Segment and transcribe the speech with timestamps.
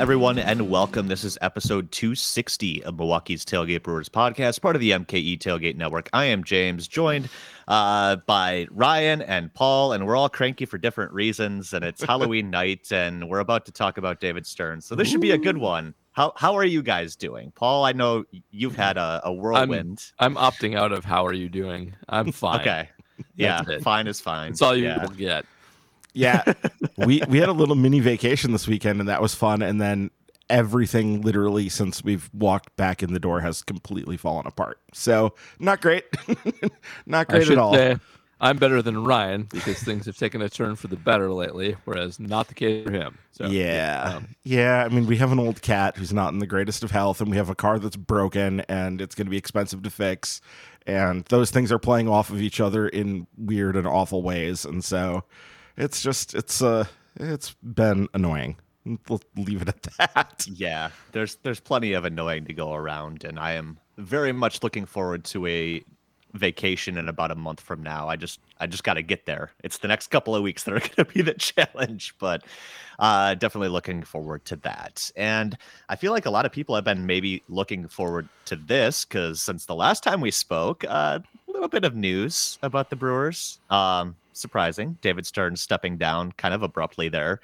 [0.00, 1.08] everyone, and welcome.
[1.08, 6.08] This is episode 260 of Milwaukee's Tailgate Brewers podcast, part of the MKE Tailgate Network.
[6.14, 7.28] I am James, joined
[7.68, 11.74] uh, by Ryan and Paul, and we're all cranky for different reasons.
[11.74, 14.86] And it's Halloween night, and we're about to talk about David Stearns.
[14.86, 15.92] So this should be a good one.
[16.12, 17.84] How how are you guys doing, Paul?
[17.84, 20.02] I know you've had a, a whirlwind.
[20.18, 21.94] I'm, I'm opting out of how are you doing.
[22.08, 22.60] I'm fine.
[22.60, 22.88] okay,
[23.36, 24.52] yeah, fine is fine.
[24.52, 25.02] That's all you yeah.
[25.02, 25.44] will get.
[26.12, 26.52] Yeah,
[26.96, 29.62] we we had a little mini vacation this weekend, and that was fun.
[29.62, 30.10] And then
[30.48, 34.80] everything, literally, since we've walked back in the door, has completely fallen apart.
[34.92, 36.04] So not great,
[37.06, 37.74] not great should at all.
[37.74, 37.96] say
[38.42, 42.18] I'm better than Ryan because things have taken a turn for the better lately, whereas
[42.18, 43.18] not the case for him.
[43.32, 44.82] So yeah, um, yeah.
[44.84, 47.30] I mean, we have an old cat who's not in the greatest of health, and
[47.30, 50.40] we have a car that's broken, and it's going to be expensive to fix.
[50.86, 54.82] And those things are playing off of each other in weird and awful ways, and
[54.82, 55.24] so
[55.80, 56.84] it's just it's uh
[57.16, 58.56] it's been annoying.
[59.08, 60.46] We'll leave it at that.
[60.54, 64.86] Yeah, there's there's plenty of annoying to go around, and I am very much looking
[64.86, 65.82] forward to a
[66.32, 68.08] vacation in about a month from now.
[68.08, 69.52] I just I just got to get there.
[69.64, 72.44] It's the next couple of weeks that are going to be the challenge, but
[72.98, 75.10] uh, definitely looking forward to that.
[75.16, 75.56] And
[75.88, 79.42] I feel like a lot of people have been maybe looking forward to this because
[79.42, 83.58] since the last time we spoke, uh, a little bit of news about the Brewers.
[83.68, 87.40] Um, surprising, David Stearns stepping down kind of abruptly there.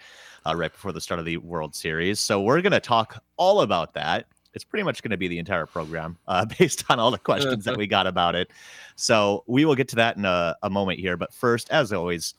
[0.47, 2.21] Uh, right before the start of the World Series.
[2.21, 4.27] So we're going to talk all about that.
[4.55, 7.65] It's pretty much going to be the entire program uh, based on all the questions
[7.65, 8.53] that we got about it.
[8.95, 11.17] So we will get to that in a, a moment here.
[11.17, 12.35] But first, as always,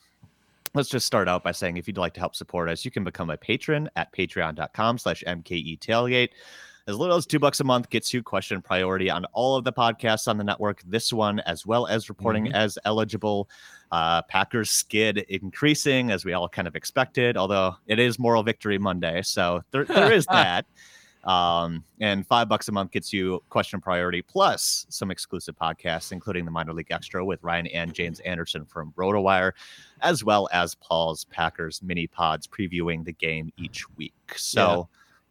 [0.74, 3.04] let's just start out by saying if you'd like to help support us, you can
[3.04, 6.30] become a patron at patreon.com slash MKE tailgate.
[6.88, 9.72] As little as two bucks a month gets you question priority on all of the
[9.74, 10.80] podcasts on the network.
[10.86, 13.50] This one, as well as reporting as eligible.
[13.92, 18.78] Uh, Packers skid increasing as we all kind of expected, although it is Moral Victory
[18.78, 20.64] Monday, so there, there is that.
[21.24, 26.46] Um, and five bucks a month gets you question priority plus some exclusive podcasts, including
[26.46, 29.52] the minor league extra with Ryan and James Anderson from RotoWire,
[30.00, 34.14] as well as Paul's Packers mini pods previewing the game each week.
[34.36, 34.88] So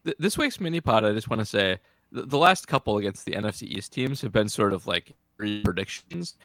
[0.07, 1.77] th- this week's mini pod, I just want to say
[2.11, 6.35] the, the last couple against the NFC East teams have been sort of like predictions,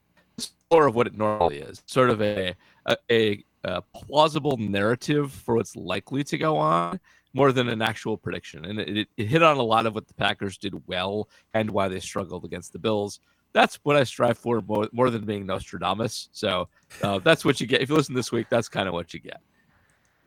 [0.71, 2.55] more of what it normally is, sort of a
[2.87, 7.01] a, a, a plausible narrative for what's likely to go on.
[7.35, 10.13] More than an actual prediction, and it, it hit on a lot of what the
[10.13, 13.21] Packers did well and why they struggled against the Bills.
[13.55, 16.29] That's what I strive for more, more than being Nostradamus.
[16.33, 16.69] So
[17.03, 17.81] uh, that's what you get.
[17.81, 19.41] If you listen this week, that's kind of what you get.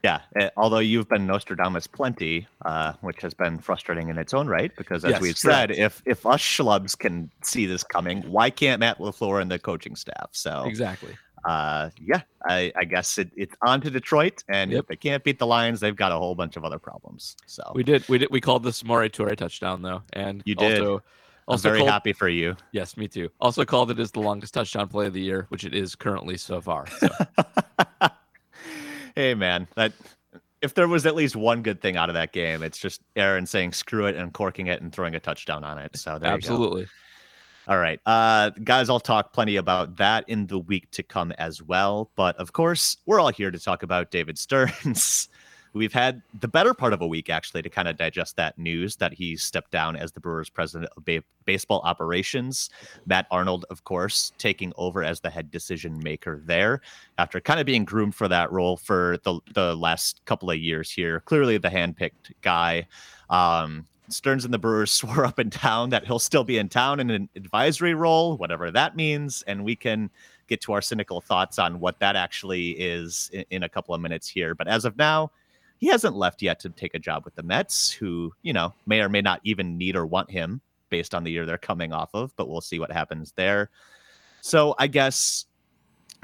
[0.05, 4.47] Yeah, eh, although you've been Nostradamus plenty, uh, which has been frustrating in its own
[4.47, 5.71] right, because as Yes, we've correct.
[5.71, 9.57] said, if if us schlubs can see this coming, why can't Matt Lafleur and the
[9.57, 10.29] coaching staff?
[10.33, 11.17] So, Exactly.
[11.43, 14.79] uh, yeah, I, I guess it, it's on to Detroit, and Yep.
[14.83, 17.35] if they can't beat the Lions, they've got a whole bunch of other problems.
[17.47, 18.07] So, We did.
[18.07, 18.29] We did.
[18.29, 20.81] We called this Maury Toure touchdown though, and You did.
[20.81, 21.03] Also,
[21.47, 22.55] I'm very called, happy for you.
[22.73, 23.29] Yes, me too.
[23.39, 26.37] Also called it as the longest touchdown play of the year, which it is currently
[26.37, 26.85] so far.
[26.87, 27.07] So,
[29.15, 29.93] hey, man, that
[30.61, 33.45] if there was at least one good thing out of that game, it's just Aaron
[33.45, 35.95] saying screw it and corking it and throwing a touchdown on it.
[35.95, 36.35] So there you go.
[36.35, 36.87] absolutely.
[37.67, 37.99] All right.
[38.05, 42.11] Uh guys, I'll talk plenty about that in the week to come as well.
[42.15, 45.29] But of course, we're all here to talk about David Stearns.
[45.75, 48.95] We've had the better part of a week actually to kind of digest that news
[48.95, 52.69] that he stepped down as the Brewers president of ba- baseball operations.
[53.05, 56.79] Matt Arnold, of course, taking over as the head decision maker there
[57.17, 60.89] after kind of being groomed for that role for the the last couple of years
[60.89, 61.19] here.
[61.19, 62.87] Clearly the handpicked guy.
[63.29, 67.01] Um Stearns and the Brewers swore up and down that he'll still be in town
[67.01, 69.43] in an advisory role, whatever that means.
[69.45, 70.09] And we can
[70.47, 73.99] get to our cynical thoughts on what that actually is in, in a couple of
[73.99, 74.55] minutes here.
[74.55, 75.31] But as of now,
[75.77, 79.01] he hasn't left yet to take a job with the Mets, who, you know, may
[79.01, 82.09] or may not even need or want him based on the year they're coming off
[82.13, 83.69] of, but we'll see what happens there.
[84.41, 85.45] So I guess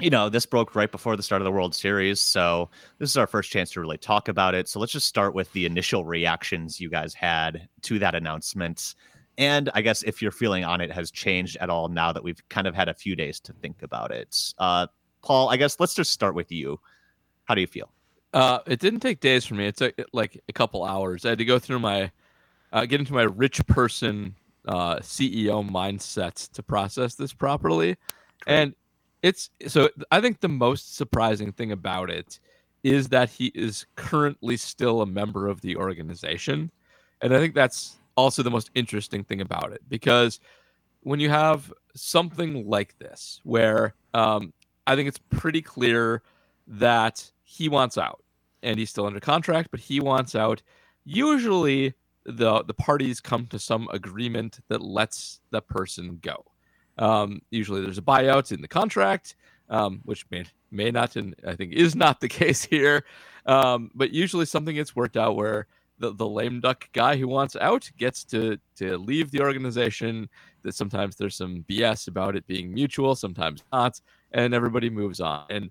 [0.02, 2.20] you know, this broke right before the start of the World Series.
[2.20, 4.68] So this is our first chance to really talk about it.
[4.68, 8.96] So let's just start with the initial reactions you guys had to that announcement.
[9.38, 12.42] And I guess if your feeling on it has changed at all now that we've
[12.48, 14.52] kind of had a few days to think about it.
[14.58, 14.88] Uh,
[15.22, 16.80] Paul, I guess let's just start with you.
[17.44, 17.92] How do you feel?
[18.32, 19.66] Uh, it didn't take days for me.
[19.66, 21.24] It took like a couple hours.
[21.24, 22.10] I had to go through my,
[22.72, 24.34] uh, get into my rich person
[24.66, 27.96] uh, CEO mindset to process this properly.
[28.46, 28.74] And
[29.22, 32.40] it's so I think the most surprising thing about it
[32.82, 36.70] is that he is currently still a member of the organization.
[37.20, 40.40] And I think that's also the most interesting thing about it because
[41.04, 44.52] when you have something like this, where um,
[44.86, 46.22] I think it's pretty clear
[46.66, 48.21] that he wants out
[48.62, 50.62] and he's still under contract, but he wants out.
[51.04, 51.94] usually
[52.24, 56.44] the the parties come to some agreement that lets the person go.
[56.98, 59.36] Um, usually there's a buyout in the contract,
[59.68, 63.04] um, which may may not and I think is not the case here.
[63.46, 65.66] Um, but usually something gets worked out where
[65.98, 70.28] the, the lame duck guy who wants out gets to to leave the organization.
[70.62, 74.00] That sometimes there's some BS about it being mutual, sometimes not,
[74.30, 75.44] and everybody moves on.
[75.50, 75.70] And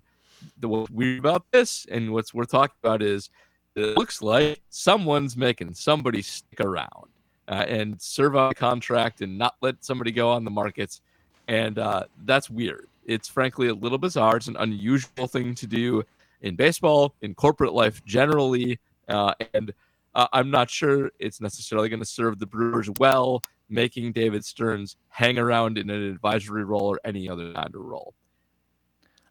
[0.58, 3.30] the what's weird about this, and what's we're talking about is
[3.74, 7.08] it looks like someone's making somebody stick around
[7.48, 11.00] uh, and serve out a contract and not let somebody go on the markets,
[11.48, 12.88] and uh, that's weird.
[13.04, 14.36] It's frankly a little bizarre.
[14.36, 16.04] It's an unusual thing to do
[16.42, 18.78] in baseball, in corporate life generally,
[19.08, 19.72] uh, and
[20.14, 24.96] uh, I'm not sure it's necessarily going to serve the Brewers well, making David Stearns
[25.08, 28.14] hang around in an advisory role or any other kind of role.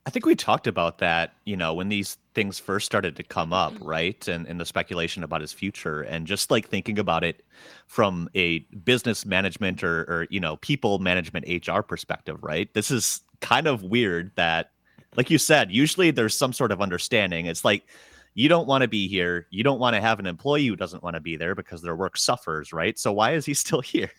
[0.06, 3.54] I think we talked about that, you know, when these things first started to come
[3.54, 3.88] up, mm-hmm.
[3.88, 4.28] right?
[4.28, 7.46] And, and the speculation about his future and just like thinking about it
[7.86, 12.74] from a business management or, or, you know, people management HR perspective, right?
[12.74, 14.72] This is kind of weird that,
[15.16, 17.46] like you said, usually there's some sort of understanding.
[17.46, 17.86] It's like,
[18.34, 19.46] you don't want to be here.
[19.52, 21.96] You don't want to have an employee who doesn't want to be there because their
[21.96, 22.98] work suffers, right?
[22.98, 24.12] So why is he still here?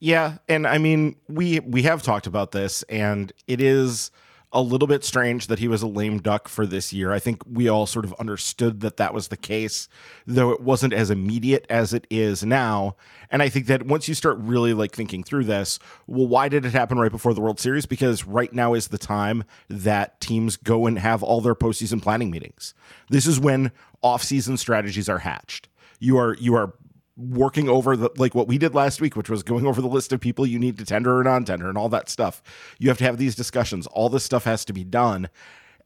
[0.00, 4.12] Yeah, and I mean, we we have talked about this and it is
[4.52, 7.12] a little bit strange that he was a lame duck for this year.
[7.12, 9.88] I think we all sort of understood that that was the case,
[10.26, 12.96] though it wasn't as immediate as it is now.
[13.30, 16.64] And I think that once you start really like thinking through this, well, why did
[16.64, 17.84] it happen right before the World Series?
[17.84, 22.30] Because right now is the time that teams go and have all their postseason planning
[22.30, 22.72] meetings.
[23.10, 23.70] This is when
[24.02, 25.68] off-season strategies are hatched.
[26.00, 26.72] You are you are
[27.18, 30.12] working over the like what we did last week, which was going over the list
[30.12, 32.42] of people you need to tender or non-tender and all that stuff.
[32.78, 33.86] You have to have these discussions.
[33.88, 35.28] All this stuff has to be done.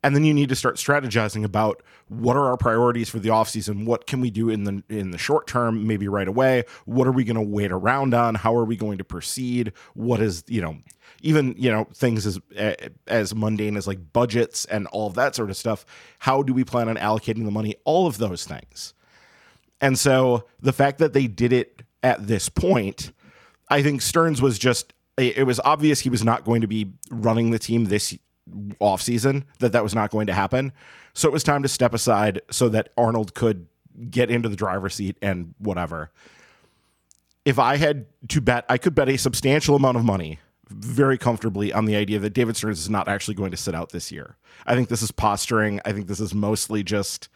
[0.05, 3.87] And then you need to start strategizing about what are our priorities for the offseason?
[3.87, 6.65] What can we do in the in the short term, maybe right away?
[6.87, 8.35] What are we going to wait around on?
[8.35, 9.73] How are we going to proceed?
[9.95, 10.77] What is, you know,
[11.21, 12.41] even, you know, things as
[13.07, 15.87] as mundane as like budgets and all of that sort of stuff.
[16.19, 17.77] How do we plan on allocating the money?
[17.85, 18.95] All of those things.
[19.83, 23.13] And so the fact that they did it at this point,
[23.69, 27.51] I think Stearns was just it was obvious he was not going to be running
[27.51, 28.17] the team this
[28.81, 30.73] offseason, that that was not going to happen.
[31.13, 33.67] So it was time to step aside so that Arnold could
[34.09, 36.11] get into the driver's seat and whatever.
[37.45, 40.39] If I had to bet, I could bet a substantial amount of money
[40.69, 43.91] very comfortably on the idea that David Stearns is not actually going to sit out
[43.91, 44.37] this year.
[44.65, 45.81] I think this is posturing.
[45.85, 47.29] I think this is mostly just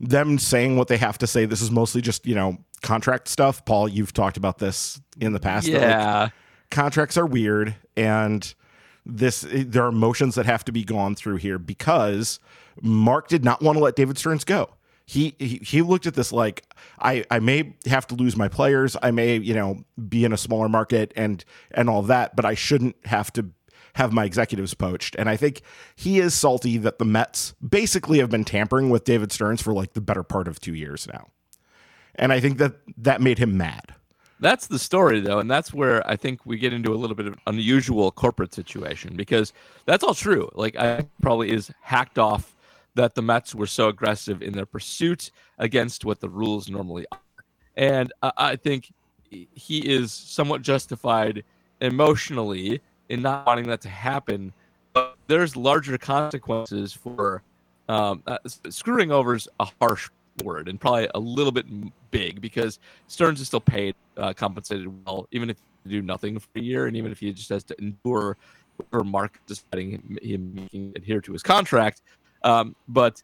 [0.00, 1.44] them saying what they have to say.
[1.44, 3.64] This is mostly just, you know, contract stuff.
[3.64, 5.66] Paul, you've talked about this in the past.
[5.66, 6.22] Yeah.
[6.22, 6.32] Like,
[6.70, 8.54] contracts are weird and
[9.06, 12.38] this there are motions that have to be gone through here because
[12.82, 14.68] Mark did not want to let David Stearns go.
[15.06, 16.64] He, he he looked at this like
[16.98, 18.96] I I may have to lose my players.
[19.02, 22.52] I may, you know, be in a smaller market and and all that, but I
[22.52, 23.46] shouldn't have to
[23.94, 25.16] have my executives poached.
[25.16, 25.62] And I think
[25.96, 29.94] he is salty that the Mets basically have been tampering with David Stearns for like
[29.94, 31.28] the better part of two years now.
[32.14, 33.94] And I think that that made him mad.
[34.40, 37.26] That's the story, though, and that's where I think we get into a little bit
[37.26, 39.52] of unusual corporate situation because
[39.84, 40.48] that's all true.
[40.54, 42.54] Like, I probably is hacked off
[42.94, 47.18] that the Mets were so aggressive in their pursuit against what the rules normally are,
[47.76, 48.92] and I think
[49.30, 51.44] he is somewhat justified
[51.80, 54.52] emotionally in not wanting that to happen.
[54.92, 57.42] But there's larger consequences for
[57.88, 58.38] um, uh,
[58.68, 60.08] screwing over is a harsh
[60.44, 61.66] word and probably a little bit
[62.10, 66.48] big because Stearns is still paid, uh, compensated well, even if you do nothing for
[66.56, 68.36] a year, and even if he just has to endure
[68.90, 72.02] for Mark deciding him, him making adhere to his contract.
[72.44, 73.22] Um, but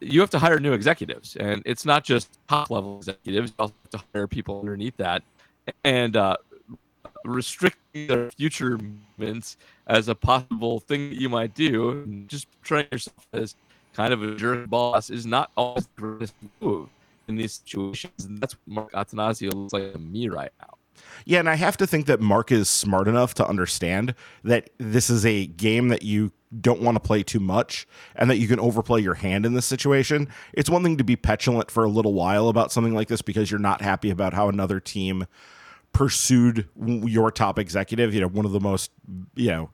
[0.00, 3.50] you have to hire new executives, and it's not just top level executives.
[3.50, 5.22] You also have to hire people underneath that,
[5.84, 6.36] and uh,
[7.28, 9.56] restricting their future movements
[9.86, 13.54] as a possible thing that you might do, just portraying yourself as
[13.92, 16.88] kind of a jerk boss is not always the greatest move
[17.26, 18.24] in these situations.
[18.24, 20.74] And that's what Mark Attanasio looks like to me right now.
[21.24, 25.10] Yeah, and I have to think that Mark is smart enough to understand that this
[25.10, 28.58] is a game that you don't want to play too much and that you can
[28.58, 30.28] overplay your hand in this situation.
[30.54, 33.50] It's one thing to be petulant for a little while about something like this because
[33.50, 35.26] you're not happy about how another team
[35.92, 38.90] pursued your top executive, you know, one of the most,
[39.34, 39.70] you know,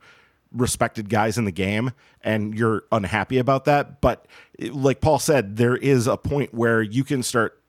[0.51, 1.91] respected guys in the game
[2.21, 4.27] and you're unhappy about that, but
[4.71, 7.61] like Paul said, there is a point where you can start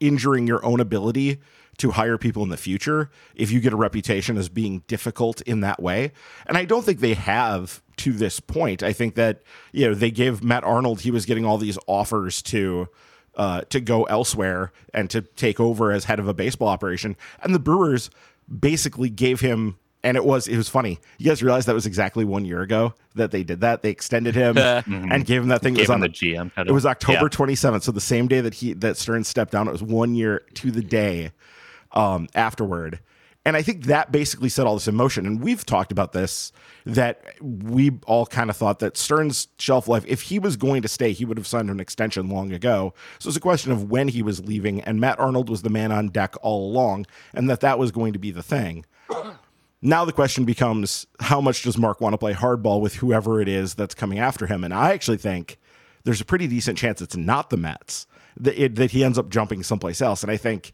[0.00, 1.40] injuring your own ability
[1.78, 5.60] to hire people in the future if you get a reputation as being difficult in
[5.60, 6.12] that way.
[6.46, 8.82] And I don't think they have to this point.
[8.82, 9.42] I think that,
[9.72, 12.88] you know, they gave Matt Arnold, he was getting all these offers to
[13.36, 17.16] uh, to go elsewhere and to take over as head of a baseball operation.
[17.42, 18.10] And the Brewers
[18.60, 21.00] basically gave him and it was it was funny.
[21.18, 23.82] You guys realize that was exactly one year ago that they did that.
[23.82, 25.74] They extended him and gave him that thing.
[25.76, 26.70] It was on him the GM title.
[26.70, 27.28] It was October Yeah.
[27.28, 29.66] twenty seventh, so the same day that he that Stearns stepped down.
[29.66, 31.32] It was one year to the day
[31.92, 33.00] um, afterward.
[33.46, 35.24] And I think that basically set all this in motion.
[35.24, 36.50] And we've talked about this
[36.84, 40.88] that we all kind of thought that Stearns' shelf life, if he was going to
[40.88, 42.92] stay, he would have signed an extension long ago.
[43.20, 44.80] So it's a question of when he was leaving.
[44.80, 48.12] And Matt Arnold was the man on deck all along, and that that was going
[48.14, 48.84] to be the thing.
[49.80, 53.46] Now the question becomes how much does Mark want to play hardball with whoever it
[53.46, 54.64] is that's coming after him?
[54.64, 55.56] And I actually think
[56.02, 59.28] there's a pretty decent chance it's not the Mets that, it, that he ends up
[59.28, 60.22] jumping someplace else.
[60.22, 60.72] And I think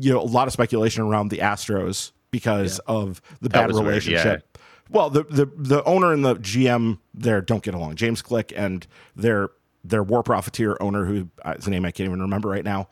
[0.00, 3.86] you know a lot of speculation around the Astros because of the bad was weird,
[3.88, 4.58] relationship.
[4.90, 7.96] Well, the, the the owner and the GM there don't get along.
[7.96, 9.50] James Click and their
[9.84, 12.88] their war profiteer owner, who uh, his name I can't even remember right now.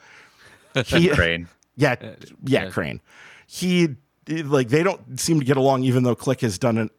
[0.86, 1.48] He, Crane.
[1.76, 2.14] yeah, yeah,
[2.44, 2.70] yeah.
[2.70, 3.00] Crane.
[3.46, 3.96] He
[4.28, 6.90] like they don't seem to get along, even though Click has done an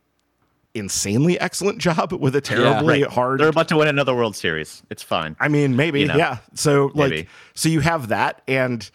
[0.73, 3.11] insanely excellent job with a terribly Right.
[3.11, 3.39] hard.
[3.39, 4.83] They're about to win another World Series.
[4.89, 5.35] It's fine.
[5.39, 6.37] I mean, maybe, You know, yeah.
[6.53, 7.27] So like, maybe.
[7.53, 8.89] so you have that, and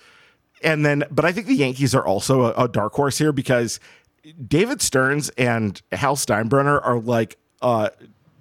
[0.63, 3.79] and then, but I think the Yankees are also a, a dark horse here because
[4.47, 7.91] David Stearns and Hal Steinbrenner are like uh,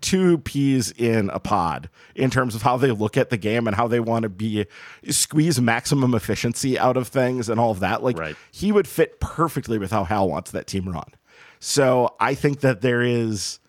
[0.02, 3.76] two peas in a pod in terms of how they look at the game and
[3.76, 4.66] how they want to be
[5.10, 8.04] squeeze maximum efficiency out of things and all of that.
[8.04, 8.36] Like Right.
[8.52, 11.10] he would fit perfectly with how Hal wants that team run.
[11.60, 13.60] So I think that there is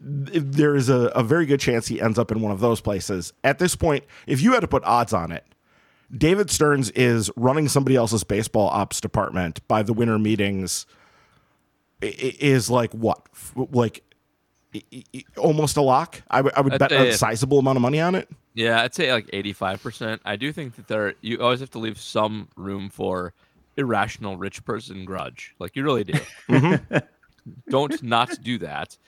[0.00, 3.32] there is a, a very good chance he ends up in one of those places.
[3.42, 5.44] At this point, if you had to put odds on it,
[6.14, 10.86] David Stearns is running somebody else's baseball ops department by the winter meetings.
[12.02, 14.02] Is like what, like
[15.38, 16.22] almost a lock.
[16.30, 18.28] I would- I would bet a sizable amount of money on it.
[18.54, 20.20] Yeah, I'd say like 85%.
[20.24, 23.32] I do think that there you always have to leave some room for
[23.78, 25.54] irrational rich person grudge.
[25.58, 26.12] Like you really do.
[26.48, 26.96] Mm-hmm.
[27.70, 28.98] Don't not do that.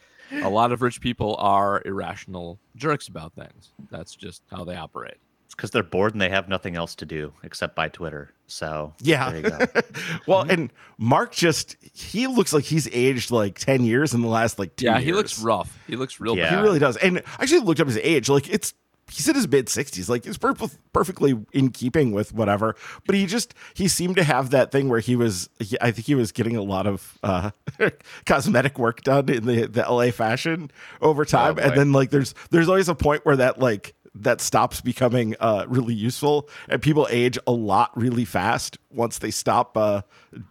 [0.42, 3.72] A lot of rich people are irrational jerks about things.
[3.90, 5.16] That's just how they operate.
[5.48, 8.30] It's because they're bored and they have nothing else to do except buy Twitter.
[8.48, 9.30] So Yeah.
[9.30, 9.66] there you go.
[10.26, 14.58] Well, and Mark just he looks like he's aged like ten years in the last
[14.58, 15.04] like two Yeah, years.
[15.04, 15.78] he looks rough.
[15.86, 16.50] He looks real Yeah.
[16.54, 16.98] He really does.
[16.98, 18.28] And I actually looked up his age.
[18.28, 18.74] Like it's
[19.10, 20.10] he's in his mid sixties.
[20.10, 20.54] Like it's per-
[20.92, 22.76] perfectly in keeping with whatever.
[23.06, 25.48] But he just he seemed to have that thing where he was.
[25.60, 27.50] He, I think he was getting a lot of uh,
[28.26, 31.54] cosmetic work done in the the LA fashion over time.
[31.54, 31.62] boy.
[31.62, 35.64] and then like there's there's always a point where that like that stops becoming uh,
[35.68, 40.02] really useful and people age a lot really fast once they stop uh,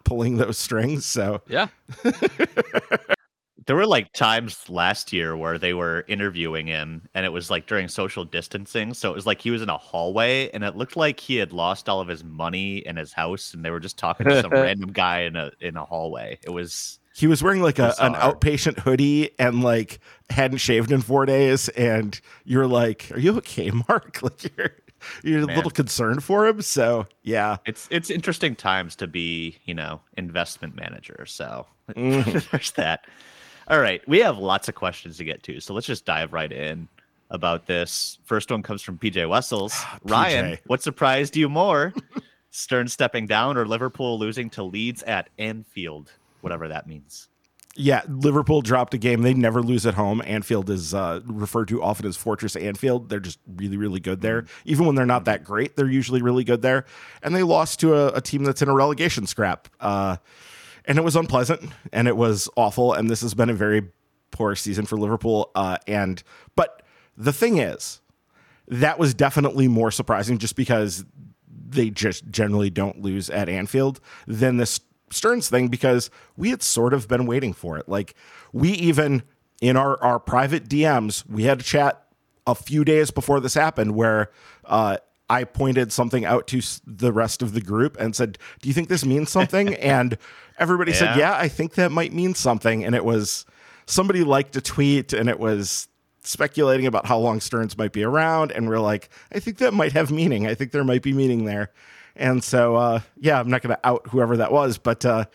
[0.04, 1.68] pulling those strings so Yeah.
[3.68, 7.68] There were like times last year where they were interviewing him and it was like
[7.68, 8.94] during social distancing.
[8.94, 11.52] So it was like he was in a hallway and it looked like he had
[11.52, 14.52] lost all of his money in his house and they were just talking to some
[14.54, 16.40] random guy in a in a hallway.
[16.44, 21.01] It was He was wearing like a, an outpatient hoodie and like hadn't shaved in
[21.01, 21.67] four days.
[21.69, 24.71] And you're like, "Are you okay, Mark?" Like you're
[25.24, 26.62] you're a little concerned for him.
[26.62, 31.25] So yeah, it's it's interesting times to be, you know, investment manager.
[31.25, 32.50] So Mhm.
[32.51, 33.05] there's that.
[33.67, 36.51] All right, we have lots of questions to get to, so let's just dive right
[36.51, 36.88] in
[37.31, 38.19] about this.
[38.25, 39.75] First one comes from PJ Wessels.
[40.03, 41.93] Ryan, what surprised you more?
[42.51, 47.29] Stearns stepping down or Liverpool losing to Leeds at Anfield, whatever that means.
[47.75, 48.01] yeah.
[48.08, 49.22] Liverpool dropped a game.
[49.22, 50.22] They never lose at home.
[50.25, 53.10] Anfield is uh, referred to often as Fortress Anfield.
[53.10, 54.46] They're just really, really good there.
[54.65, 56.86] Even when they're not that great, they're usually really good there.
[57.22, 59.67] And they lost to a, a team that's in a relegation scrap.
[59.79, 60.17] Uh,
[60.86, 62.94] and it was unpleasant and it was awful.
[62.94, 63.89] And this has been a very
[64.32, 65.51] poor season for Liverpool.
[65.53, 66.24] Uh, and
[66.56, 66.82] but
[67.15, 68.01] the thing is,
[68.67, 71.06] that was definitely more surprising just because
[71.70, 74.79] they just generally don't lose at Anfield than this
[75.10, 77.88] Stearns thing because we had sort of been waiting for it.
[77.88, 78.16] Like
[78.52, 79.24] we even
[79.62, 82.04] in our our private DMs, we had a chat
[82.46, 84.32] a few days before this happened where
[84.66, 84.98] uh
[85.30, 88.88] I pointed something out to the rest of the group and said, "Do you think
[88.88, 90.18] this means something?" and
[90.58, 91.34] everybody said, Yeah.
[91.34, 93.46] "Yeah, I think that might mean something." And it was
[93.86, 95.88] somebody liked a tweet and it was
[96.24, 99.92] speculating about how long Stearns might be around and we're like, "I think that might
[99.94, 100.48] have meaning.
[100.48, 101.72] I think there might be meaning there."
[102.17, 105.25] And so uh yeah, I'm not going to out whoever that was, but uh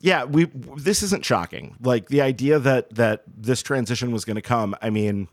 [0.00, 1.76] yeah, we this isn't shocking.
[1.80, 5.28] Like the idea that that this transition was going to come, I mean,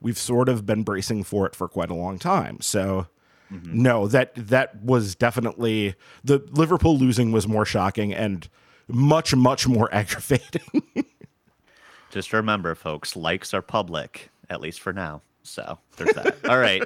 [0.00, 2.60] we've sort of been bracing for it for quite a long time.
[2.60, 3.06] So
[3.50, 5.94] no, that that was definitely
[6.24, 8.48] the Liverpool losing was more shocking and
[8.88, 10.82] much much more aggravating.
[12.10, 15.22] Just remember, folks, likes are public, at least for now.
[15.44, 16.36] So there's that.
[16.48, 16.82] All right.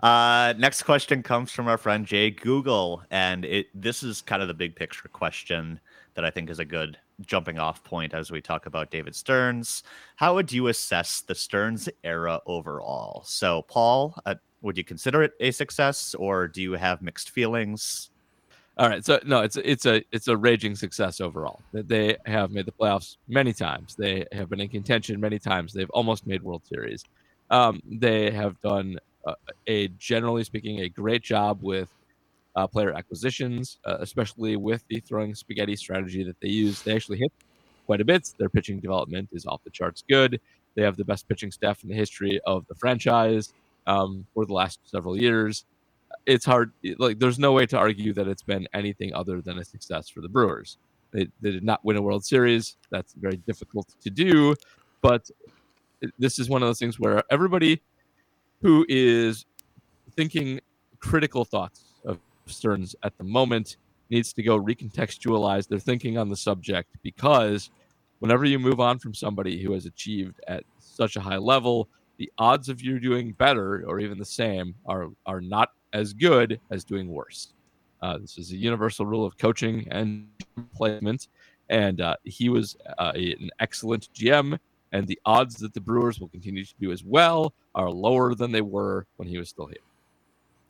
[0.00, 4.48] Uh, next question comes from our friend Jay Google, and it this is kind of
[4.48, 5.80] the big picture question
[6.14, 9.82] that I think is a good jumping off point as we talk about David Stearns.
[10.16, 13.22] How would you assess the Stearns era overall?
[13.24, 18.10] So, Paul, uh, would you consider it a success, or do you have mixed feelings?
[18.76, 21.62] All right, so no, it's it's a it's a raging success overall.
[21.72, 23.94] That they have made the playoffs many times.
[23.94, 25.72] They have been in contention many times.
[25.72, 27.04] They've almost made World Series.
[27.50, 29.34] Um, they have done uh,
[29.66, 31.88] a generally speaking a great job with
[32.56, 36.82] uh, player acquisitions, uh, especially with the throwing spaghetti strategy that they use.
[36.82, 37.32] They actually hit
[37.86, 38.32] quite a bit.
[38.38, 40.40] Their pitching development is off the charts good.
[40.74, 43.52] They have the best pitching staff in the history of the franchise
[43.86, 45.64] um, for the last several years.
[46.26, 49.64] It's hard, like, there's no way to argue that it's been anything other than a
[49.64, 50.78] success for the Brewers.
[51.10, 52.76] They, they did not win a World Series.
[52.90, 54.54] That's very difficult to do.
[55.02, 55.30] But
[56.18, 57.80] this is one of those things where everybody
[58.62, 59.46] who is
[60.16, 60.60] thinking
[60.98, 63.76] critical thoughts of Stearns at the moment
[64.10, 67.70] needs to go recontextualize their thinking on the subject because
[68.20, 72.30] whenever you move on from somebody who has achieved at such a high level, the
[72.38, 76.84] odds of you doing better or even the same are are not as good as
[76.84, 77.52] doing worse.
[78.02, 80.28] Uh, this is a universal rule of coaching and
[80.74, 81.28] placement,
[81.70, 84.58] and uh, he was uh, an excellent GM
[84.94, 88.52] and the odds that the Brewers will continue to do as well are lower than
[88.52, 89.78] they were when he was still here.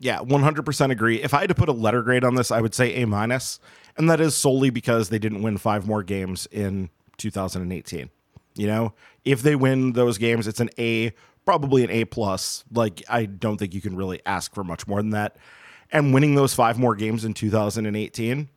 [0.00, 1.22] Yeah, 100% agree.
[1.22, 3.60] If I had to put a letter grade on this, I would say A minus,
[3.98, 6.88] and that is solely because they didn't win five more games in
[7.18, 8.08] 2018.
[8.56, 8.94] You know,
[9.26, 11.12] if they win those games, it's an A,
[11.44, 12.64] probably an A plus.
[12.72, 15.36] Like I don't think you can really ask for much more than that.
[15.92, 18.48] And winning those five more games in 2018,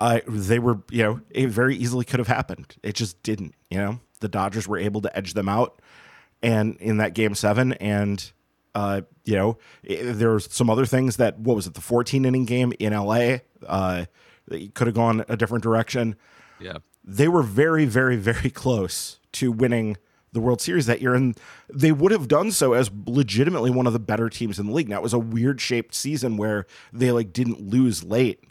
[0.00, 2.74] uh, they were, you know, it very easily could have happened.
[2.82, 5.80] It just didn't, you know the Dodgers were able to edge them out,
[6.42, 8.32] and in that game seven, and
[8.74, 12.72] uh, you know, there's some other things that what was it, the 14 inning game
[12.78, 14.04] in LA, uh,
[14.74, 16.16] could have gone a different direction.
[16.60, 19.96] Yeah, they were very, very, very close to winning
[20.32, 23.92] the World Series that year, and they would have done so as legitimately one of
[23.92, 24.88] the better teams in the league.
[24.88, 28.44] Now it was a weird shaped season where they like didn't lose late,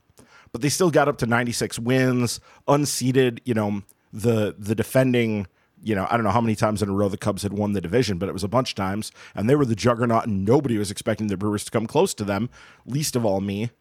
[0.51, 3.41] but they still got up to 96 wins, unseated.
[3.45, 5.47] You know, the the defending
[5.81, 7.73] you know, I don't know how many times in a row the Cubs had won
[7.73, 10.45] the division, but it was a bunch of times, and they were the juggernaut, and
[10.45, 12.49] nobody was expecting the Brewers to come close to them,
[12.85, 13.71] least of all me.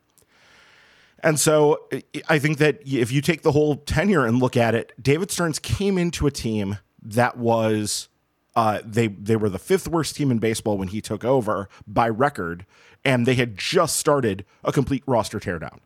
[1.21, 1.89] And so
[2.29, 5.59] I think that if you take the whole tenure and look at it, David Stearns
[5.59, 8.09] came into a team that was
[8.55, 12.09] uh, they they were the fifth worst team in baseball when he took over by
[12.09, 12.67] record,
[13.05, 15.79] and they had just started a complete roster teardown.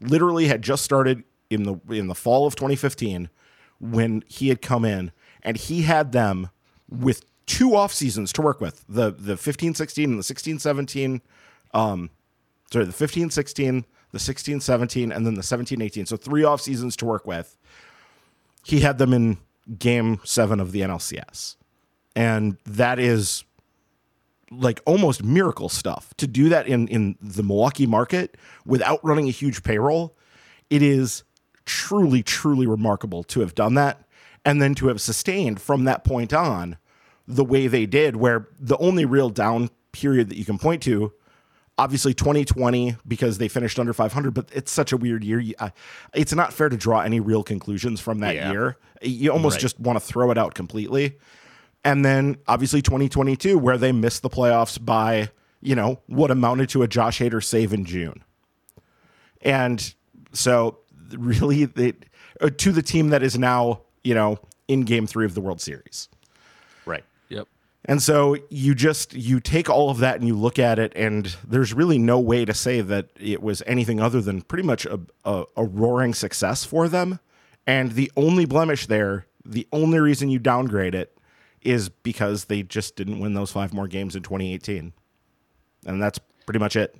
[0.00, 3.28] Literally had just started in the in the fall of 2015
[3.80, 6.50] when he had come in and he had them
[6.88, 8.84] with two off seasons to work with.
[8.88, 11.20] The the 15 16 and the 16 17
[11.72, 12.10] um
[12.72, 16.60] sorry the 15 16 the 16 17 and then the 17 18 so three off
[16.60, 17.56] seasons to work with.
[18.64, 19.38] He had them in
[19.78, 21.56] game 7 of the NLCS
[22.14, 23.44] and that is
[24.52, 26.12] like almost miracle stuff.
[26.18, 30.16] To do that in in the Milwaukee market without running a huge payroll
[30.70, 31.24] it is
[31.66, 34.04] truly truly remarkable to have done that
[34.44, 36.78] and then to have sustained from that point on
[37.26, 41.12] the way they did, where the only real down period that you can point to,
[41.78, 45.42] obviously 2020 because they finished under 500, but it's such a weird year.
[46.14, 48.50] it's not fair to draw any real conclusions from that yeah.
[48.50, 48.76] year.
[49.02, 49.60] You almost right.
[49.62, 51.18] just want to throw it out completely.
[51.82, 55.30] And then obviously 2022, where they missed the playoffs by,
[55.62, 58.22] you know, what amounted to a Josh Hader save in June.
[59.40, 59.94] And
[60.32, 60.80] so,
[61.16, 61.94] really, they,
[62.42, 65.60] uh, to the team that is now you know, in game three of the World
[65.60, 66.08] Series.
[66.86, 67.04] Right.
[67.28, 67.48] Yep.
[67.84, 71.36] And so you just you take all of that and you look at it, and
[71.46, 75.00] there's really no way to say that it was anything other than pretty much a,
[75.24, 77.20] a, a roaring success for them.
[77.66, 81.16] And the only blemish there, the only reason you downgrade it,
[81.62, 84.92] is because they just didn't win those five more games in 2018,
[85.86, 86.96] and that's pretty much it.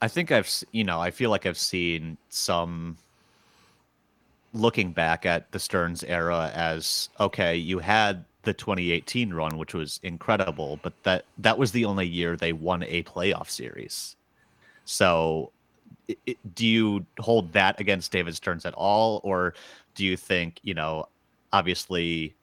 [0.00, 2.96] I think I've, you know, I feel like I've seen some
[4.58, 10.00] looking back at the Stearns era as okay, you had the 2018 run, which was
[10.02, 14.16] incredible, but that that was the only year they won a playoff series.
[14.84, 15.52] So,
[16.26, 19.54] it, do you hold that against David Stearns at all, or
[19.94, 21.08] do you think you know,
[21.52, 22.34] obviously,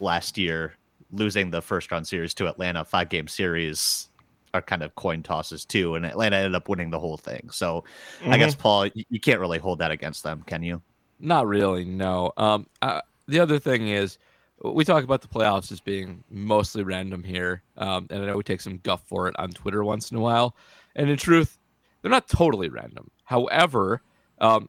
[0.00, 0.74] last year
[1.12, 4.08] losing the first round series to Atlanta, five game series,
[4.54, 7.48] are kind of coin tosses too, and Atlanta ended up winning the whole thing.
[7.50, 7.84] So,
[8.20, 8.32] mm-hmm.
[8.32, 8.62] I guess mm-hmm.
[8.62, 10.82] Paul, you, you can't really hold that against them, can you?
[11.22, 11.84] Not really.
[11.84, 12.32] No.
[12.36, 12.66] Um.
[12.82, 14.18] Uh, the other thing is,
[14.64, 18.42] we talk about the playoffs as being mostly random here, um, and I know we
[18.42, 20.56] take some guff for it on Twitter once in a while.
[20.96, 21.58] And in truth,
[22.02, 23.08] they're not totally random.
[23.24, 24.02] However,
[24.40, 24.68] um,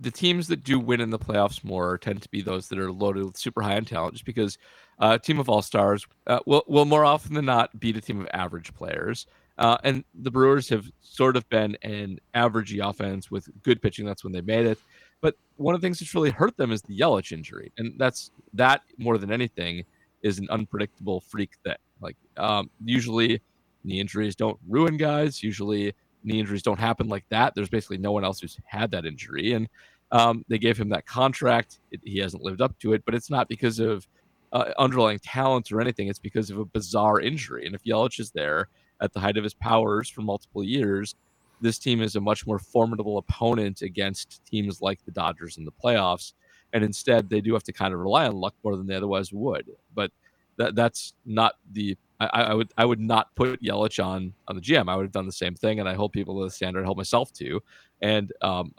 [0.00, 2.90] the teams that do win in the playoffs more tend to be those that are
[2.90, 4.56] loaded with super high end talent, just because
[4.98, 8.00] uh, a team of all stars uh, will will more often than not beat a
[8.00, 9.26] team of average players.
[9.58, 14.06] Uh, and the Brewers have sort of been an averagey offense with good pitching.
[14.06, 14.78] That's when they made it.
[15.20, 18.30] But one of the things that's really hurt them is the Yelich injury, and that's
[18.54, 19.84] that more than anything
[20.22, 21.76] is an unpredictable freak thing.
[22.00, 23.40] Like um, usually,
[23.84, 25.42] knee injuries don't ruin guys.
[25.42, 27.54] Usually, knee injuries don't happen like that.
[27.54, 29.68] There's basically no one else who's had that injury, and
[30.12, 31.80] um, they gave him that contract.
[31.90, 34.06] It, he hasn't lived up to it, but it's not because of
[34.52, 36.08] uh, underlying talent or anything.
[36.08, 37.66] It's because of a bizarre injury.
[37.66, 38.68] And if Yelich is there
[39.00, 41.14] at the height of his powers for multiple years,
[41.60, 45.72] this team is a much more formidable opponent against teams like the Dodgers in the
[45.72, 46.32] playoffs.
[46.72, 49.32] And instead, they do have to kind of rely on luck more than they otherwise
[49.32, 49.70] would.
[49.94, 50.10] But
[50.58, 54.62] that that's not the I, I would I would not put Yelich on on the
[54.62, 54.88] GM.
[54.88, 56.82] I would have done the same thing, and I hold people to the standard.
[56.82, 57.62] I hold myself to,
[58.02, 58.74] and um,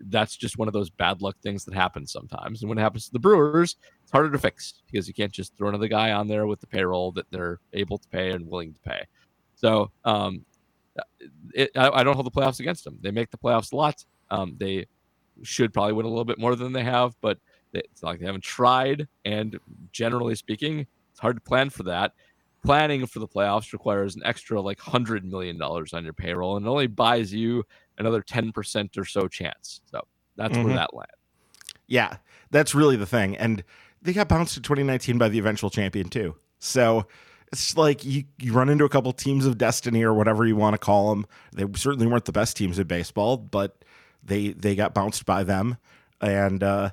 [0.00, 2.62] that's just one of those bad luck things that happens sometimes.
[2.62, 5.56] And when it happens to the Brewers, it's harder to fix because you can't just
[5.56, 8.72] throw another guy on there with the payroll that they're able to pay and willing
[8.72, 9.04] to pay.
[9.56, 10.44] So um,
[11.54, 12.98] it, I, I, don't hold the playoffs against them.
[13.00, 14.04] They make the playoffs a lot.
[14.30, 14.86] Um, they
[15.42, 17.38] should probably win a little bit more than they have, but
[17.72, 19.08] it's not like they haven't tried.
[19.24, 19.58] And
[19.92, 22.12] generally speaking, it's hard to plan for that.
[22.64, 26.64] Planning for the playoffs requires an extra like hundred million dollars on your payroll, and
[26.64, 27.64] it only buys you
[27.98, 29.82] another ten percent or so chance.
[29.90, 30.00] So
[30.36, 30.64] that's mm-hmm.
[30.64, 31.12] where that lands.
[31.86, 32.16] Yeah,
[32.50, 33.36] that's really the thing.
[33.36, 33.62] And
[34.00, 36.36] they got bounced in 2019 by the eventual champion too.
[36.58, 37.06] So
[37.54, 40.74] it's like you, you run into a couple teams of destiny or whatever you want
[40.74, 41.24] to call them.
[41.52, 43.84] They certainly weren't the best teams in baseball, but
[44.24, 45.76] they they got bounced by them,
[46.20, 46.90] and uh,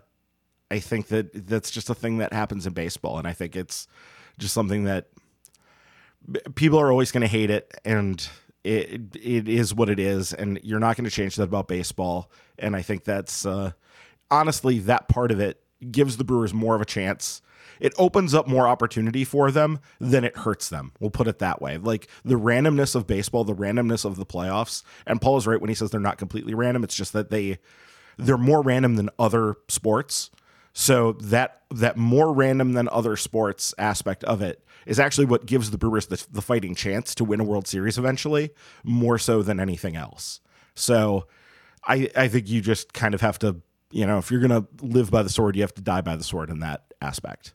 [0.69, 3.87] I think that that's just a thing that happens in baseball, and I think it's
[4.37, 5.07] just something that
[6.53, 8.29] people are always going to hate it, and
[8.63, 12.29] it it is what it is, and you're not going to change that about baseball,
[12.59, 13.71] and I think that's uh,
[14.29, 17.41] honestly that part of it gives the Brewers more of a chance
[17.81, 20.91] it opens up more opportunity for them than it hurts them.
[20.99, 21.77] We'll put it that way.
[21.77, 25.69] Like the randomness of baseball, the randomness of the playoffs, and Paul is right when
[25.69, 26.83] he says they're not completely random.
[26.83, 27.57] It's just that they
[28.17, 30.29] they're more random than other sports.
[30.73, 35.71] So that that more random than other sports aspect of it is actually what gives
[35.71, 38.51] the Brewers the, the fighting chance to win a World Series eventually,
[38.83, 40.39] more so than anything else.
[40.75, 41.27] So
[41.85, 43.57] I I think you just kind of have to,
[43.91, 46.23] you know, if you're gonna live by the sword, you have to die by the
[46.23, 47.53] sword in that aspect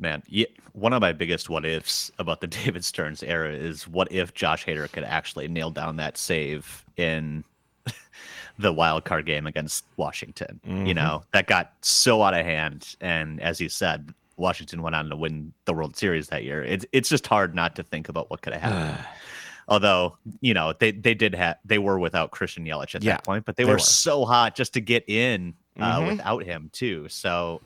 [0.00, 4.10] man, yeah, one of my biggest what ifs about the David Stearns era is what
[4.10, 7.44] if Josh Hader could actually nail down that save in
[8.58, 10.60] the wild card game against Washington.
[10.66, 10.86] Mm-hmm.
[10.86, 12.96] You know, that got so out of hand.
[13.00, 16.62] And as you said, Washington went on to win the World Series that year.
[16.64, 19.06] It's it's just hard not to think about what could have happened.
[19.70, 23.24] Although, you know, they they did have they were without Christian Yelich at yeah, that
[23.24, 26.08] point, but they, they were, were, so hot just to get in uh, mm-hmm.
[26.08, 27.08] without him too.
[27.08, 27.62] So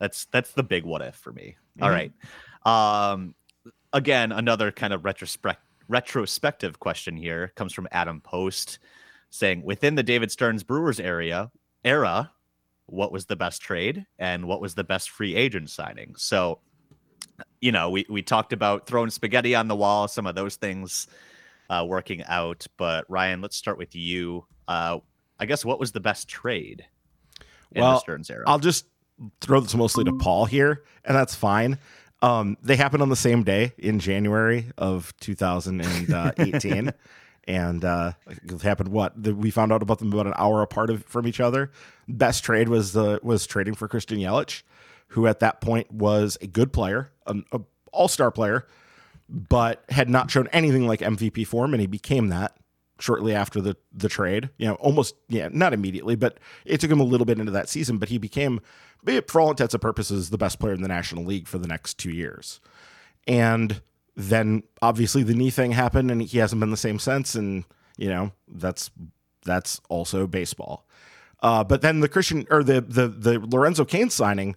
[0.00, 1.56] that's that's the big what if for me.
[1.78, 1.84] Mm-hmm.
[1.84, 2.12] All right.
[2.66, 3.36] Um,
[3.92, 8.80] again, another kind of retrospect retrospective question here comes from Adam Post,
[9.30, 11.50] saying within the David Stearns Brewers area
[11.84, 12.32] era,
[12.86, 16.14] what was the best trade and what was the best free agent signing?
[16.16, 16.58] So,
[17.60, 21.06] you know, we we talked about throwing spaghetti on the wall, some of those things
[21.70, 22.66] uh, working out.
[22.76, 24.46] But Ryan, let's start with you.
[24.66, 24.98] Uh,
[25.38, 26.86] I guess what was the best trade
[27.72, 28.44] in well, the Stearns era?
[28.46, 28.86] I'll just
[29.40, 31.78] throw this mostly to Paul here, and that's fine.
[32.20, 36.92] Um, they happened on the same day in January of 2018.
[37.48, 40.90] and uh, it happened what the, we found out about them about an hour apart
[40.90, 41.72] of, from each other.
[42.06, 44.62] Best trade was uh, was trading for Christian Yelich,
[45.08, 47.44] who at that point was a good player, an
[47.92, 48.66] all star player,
[49.28, 52.56] but had not shown anything like MVP form, and he became that
[53.00, 54.50] shortly after the the trade.
[54.58, 57.68] You know, almost yeah, not immediately, but it took him a little bit into that
[57.68, 57.98] season.
[57.98, 58.60] But he became,
[59.26, 61.98] for all intents and purposes, the best player in the National League for the next
[61.98, 62.60] two years.
[63.26, 63.82] And
[64.16, 67.34] then obviously the knee thing happened, and he hasn't been the same since.
[67.34, 67.64] And
[67.96, 68.90] you know, that's
[69.44, 70.86] that's also baseball.
[71.40, 74.56] Uh, but then the Christian or the the the Lorenzo Cain signing,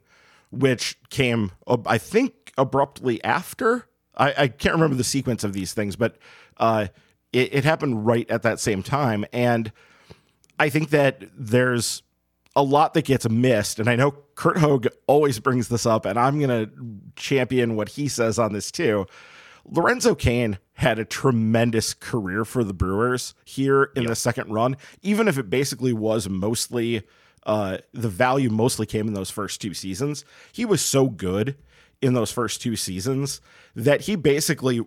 [0.52, 1.52] which came,
[1.86, 3.88] I think, abruptly after.
[4.16, 6.18] I, I can't remember the sequence of these things, but
[6.58, 6.88] uh,
[7.34, 9.26] it, it happened right at that same time.
[9.32, 9.72] And
[10.60, 12.04] I think that there's
[12.56, 13.80] a lot that gets missed.
[13.80, 16.72] And I know Kurt Hogg always brings this up, and I'm going to
[17.16, 19.08] champion what he says on this too.
[19.66, 24.10] Lorenzo Cain had a tremendous career for the Brewers here in yep.
[24.10, 27.04] the second run, even if it basically was mostly
[27.46, 30.24] uh, the value mostly came in those first two seasons.
[30.52, 31.56] He was so good
[32.02, 33.42] in those first two seasons
[33.76, 34.82] that he basically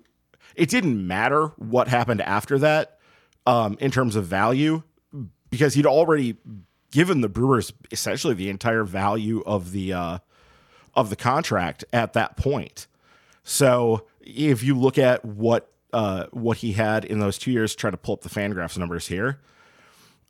[0.54, 2.98] it didn't matter what happened after that
[3.46, 4.82] um, in terms of value
[5.50, 6.36] because he'd already
[6.90, 10.18] given the Brewers essentially the entire value of the uh,
[10.94, 12.86] of the contract at that point.
[13.42, 17.90] So if you look at what uh, what he had in those two years, try
[17.90, 19.40] to pull up the Fangraphs numbers here.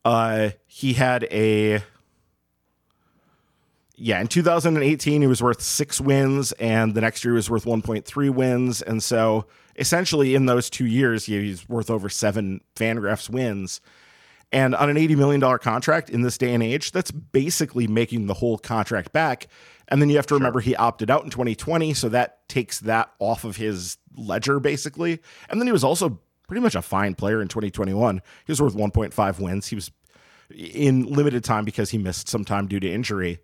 [0.05, 1.83] Uh, he had a
[3.97, 7.65] yeah, in 2018 he was worth six wins, and the next year he was worth
[7.65, 13.81] 1.3 wins, and so essentially in those two years he's worth over seven Fangraphs wins.
[14.53, 18.35] And on an $80 million contract in this day and age, that's basically making the
[18.35, 19.49] whole contract back.
[19.89, 23.13] And then you have to remember he opted out in 2020, so that takes that
[23.19, 25.21] off of his ledger basically.
[25.49, 28.23] And then he was also pretty much a fine player in 2021.
[28.45, 29.67] He was worth 1.5 wins.
[29.67, 29.91] He was
[30.51, 33.41] in limited time because he missed some time due to injury.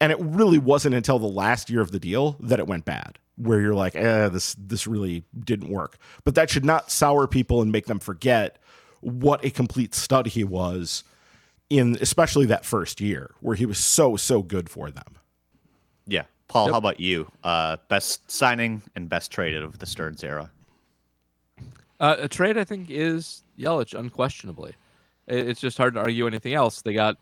[0.00, 3.18] And it really wasn't until the last year of the deal that it went bad,
[3.36, 5.98] where you're like, eh, this this really didn't work.
[6.24, 8.58] But that should not sour people and make them forget
[9.00, 11.04] what a complete stud he was
[11.68, 15.16] in especially that first year where he was so so good for them.
[16.06, 16.24] Yeah.
[16.48, 16.72] Paul, Yep.
[16.72, 17.30] how about you?
[17.44, 20.50] Uh, best signing and best trade of the Stearns era.
[22.00, 24.74] Uh, a trade, I think, is Yelich, unquestionably.
[25.28, 26.82] It's just hard to argue anything else.
[26.82, 27.18] They got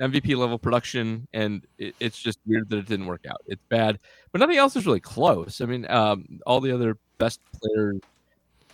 [0.00, 3.42] MVP level production, and it, it's just weird that it didn't work out.
[3.46, 3.98] It's bad,
[4.32, 5.60] but nothing else is really close.
[5.60, 8.00] I mean, um, all the other best players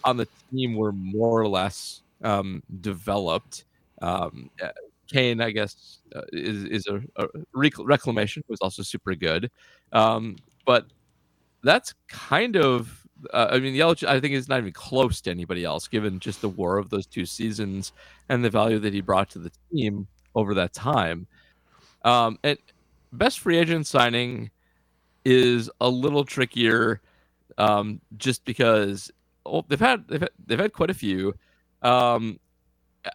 [0.05, 3.65] on the team were more or less um, developed.
[4.03, 4.69] Um, uh,
[5.11, 9.51] Cain, I guess, uh, is is a, a rec- reclamation was also super good,
[9.93, 10.87] um, but
[11.63, 13.01] that's kind of.
[13.33, 16.43] Uh, I mean, Yelich, I think is not even close to anybody else, given just
[16.43, 17.93] the war of those two seasons
[18.29, 21.27] and the value that he brought to the team over that time.
[22.05, 22.59] Um, and
[23.13, 24.51] best free agent signing
[25.25, 27.01] is a little trickier,
[27.57, 29.11] um, just because
[29.47, 31.35] well, they've had they've had, they've had quite a few.
[31.83, 32.39] Um,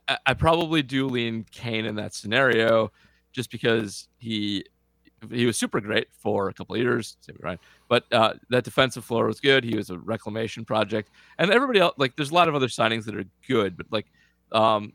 [0.07, 2.91] I, I probably do lean Cain in that scenario,
[3.31, 4.65] just because he
[5.31, 9.25] he was super great for a couple of years, with But uh, that defensive floor
[9.25, 9.63] was good.
[9.63, 13.05] He was a reclamation project, and everybody else like there's a lot of other signings
[13.05, 14.07] that are good, but like
[14.51, 14.93] um,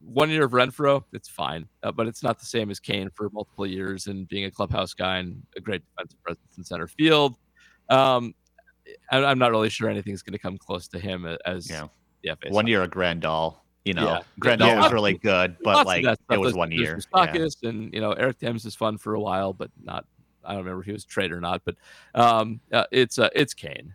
[0.00, 3.28] one year of Renfroe, it's fine, uh, but it's not the same as Cain for
[3.30, 7.36] multiple years and being a clubhouse guy and a great defensive presence in center field.
[7.88, 8.34] Um,
[9.10, 11.88] I, I'm not really sure anything's going to come close to him as Yeah.
[12.22, 12.50] the FA.
[12.50, 13.56] One year of Grandal.
[13.84, 14.20] You know, Yeah.
[14.40, 14.82] Grandal Yeah.
[14.82, 16.98] was really good, but Lots like that it was There's- one there's year.
[17.14, 17.26] Yeah.
[17.26, 20.04] Moustakas and you know Eric Thames is fun for a while, but not.
[20.44, 21.76] I don't remember if he was a trade or not, but
[22.14, 23.94] um, uh, it's uh, it's Cain.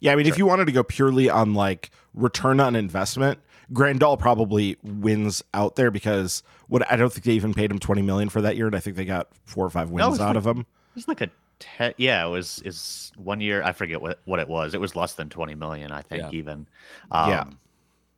[0.00, 3.40] Yeah, I mean, if you wanted to go purely on like return on investment,
[3.72, 8.02] Grandal probably wins out there because what I don't think they even paid him twenty
[8.02, 10.36] million for that year, and I think they got four or five wins out like-
[10.36, 10.60] of him.
[10.60, 13.62] It was like a te- yeah, it was is one year.
[13.62, 14.74] I forget what what it was.
[14.74, 16.30] It was less than twenty million, I think, Yeah.
[16.38, 16.66] even.
[17.10, 17.44] Um, Yeah.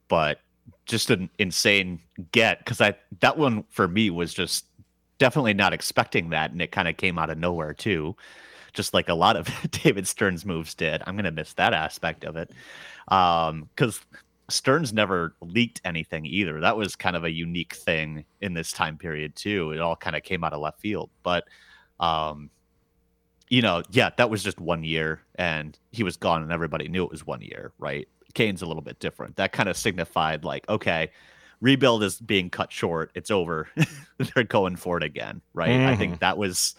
[0.09, 0.41] but
[0.87, 2.01] just an insane
[2.33, 4.65] get because I that one for me was just
[5.19, 8.17] definitely not expecting that, and it kind of came out of nowhere too,
[8.73, 11.03] just like a lot of David Stearns' moves did.
[11.07, 12.51] I'm gonna miss that aspect of it
[13.07, 14.01] because
[14.51, 16.61] Stearns never leaked anything either.
[16.61, 19.73] That was kind of a unique thing in this time period too.
[19.73, 21.45] It all kind of came out of left field, but
[21.99, 22.51] um,
[23.49, 27.05] you know, yeah, that was just one year, and he was gone, and everybody knew
[27.05, 28.09] it was one year, right?
[28.35, 29.37] Cain's a little bit different.
[29.37, 31.11] That kind of signified like, okay,
[31.61, 33.11] rebuild is being cut short.
[33.15, 33.69] It's over.
[34.35, 35.71] They're going for it again, right?
[35.71, 36.75] I think that was,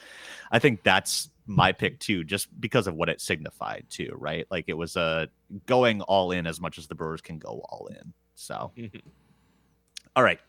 [0.51, 4.45] I think that's my pick too, just because of what it signified too, right?
[4.49, 5.29] Like it was a
[5.65, 8.13] going all in as much as the Brewers can go all in.
[8.35, 8.71] So.
[8.77, 9.07] Mm-hmm.
[10.15, 10.39] All right.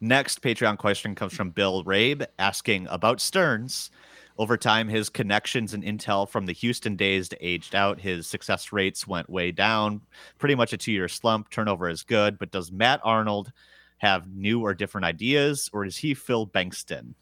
[0.00, 3.90] Next Patreon question comes from Bill Rabe asking about Stearns.
[4.38, 7.98] Over time, his connections and intel from the Houston days aged out.
[7.98, 10.02] His success rates went way down.
[10.38, 11.48] Pretty much a two year slump.
[11.48, 13.50] Turnover is good, but does Matt Arnold
[13.98, 17.14] have new or different ideas, or is he Phil Bengtson?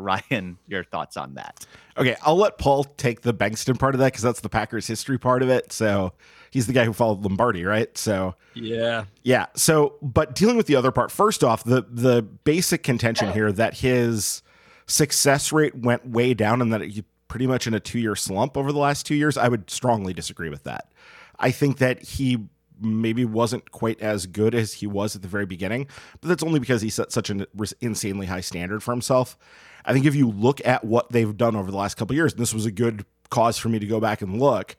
[0.00, 1.66] Ryan, your thoughts on that?
[1.96, 5.18] Okay, I'll let Paul take the Bengtson part of that because that's the Packers history
[5.18, 5.72] part of it.
[5.72, 6.12] So
[6.50, 7.96] he's the guy who followed Lombardi, right?
[7.96, 9.46] So Yeah, Yeah.
[9.54, 13.78] So, but dealing with the other part, first off, the the basic contention here that
[13.78, 14.42] his
[14.86, 18.56] success rate went way down and that he pretty much in a two year slump
[18.56, 20.92] over the last two years, I would strongly disagree with that.
[21.38, 22.48] I think that he
[22.80, 25.86] maybe wasn't quite as good as he was at the very beginning,
[26.20, 27.46] but that's only because he set such an
[27.80, 29.36] insanely high standard for himself.
[29.84, 32.40] I think if you look at what they've done over the last couple years, and
[32.40, 34.76] this was a good cause for me to go back and look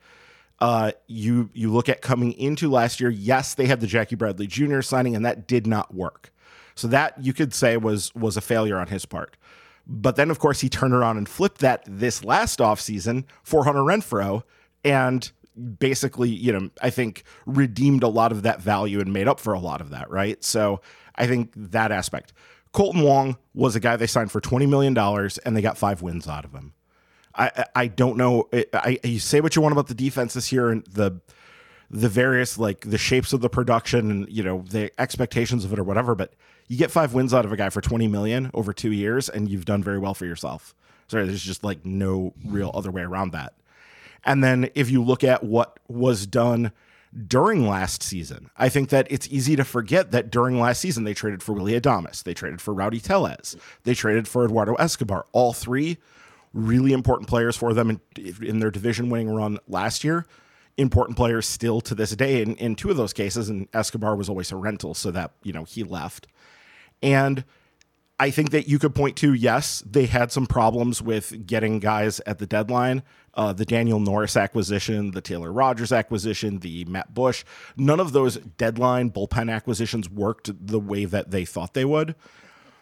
[0.61, 3.09] uh, you you look at coming into last year.
[3.09, 4.81] Yes, they had the Jackie Bradley Jr.
[4.81, 6.31] signing, and that did not work.
[6.75, 9.35] So that you could say was was a failure on his part.
[9.87, 13.81] But then of course he turned around and flipped that this last offseason for Hunter
[13.81, 14.43] Renfroe,
[14.83, 15.31] and
[15.80, 19.54] basically, you know, I think redeemed a lot of that value and made up for
[19.54, 20.43] a lot of that, right?
[20.43, 20.82] So
[21.15, 22.34] I think that aspect.
[22.74, 24.97] Kolten Wong was a guy they signed for $20 million
[25.45, 26.74] and they got five wins out of him.
[27.36, 28.50] I, I don't know.
[28.54, 31.21] I, I, you say what you want about the defense this year and the
[31.93, 35.80] the various like the shapes of the production and you know the expectations of it
[35.80, 36.34] or whatever, but
[36.67, 39.50] you get five wins out of a guy for 20 million over two years and
[39.50, 40.74] you've done very well for yourself.
[41.08, 43.54] Sorry, there's just like no real other way around that.
[44.23, 46.71] And then if you look at what was done
[47.27, 51.13] during last season, I think that it's easy to forget that during last season they
[51.13, 55.25] traded for Willie Adames, they traded for Rowdy Tellez, they traded for Eduardo Escobar.
[55.31, 55.97] All three
[56.53, 58.01] really important players for them in,
[58.41, 60.25] in their division winning run last year.
[60.77, 64.29] Important players still to this day in, in two of those cases, and Escobar was
[64.29, 66.27] always a rental, so that you know he left.
[67.03, 67.43] And
[68.21, 72.21] I think that you could point to yes, they had some problems with getting guys
[72.27, 73.01] at the deadline.
[73.34, 77.43] Uh, the Daniel Norris acquisition, the Taylor Rogers acquisition, the Matt Bush,
[77.75, 82.13] none of those deadline bullpen acquisitions worked the way that they thought they would.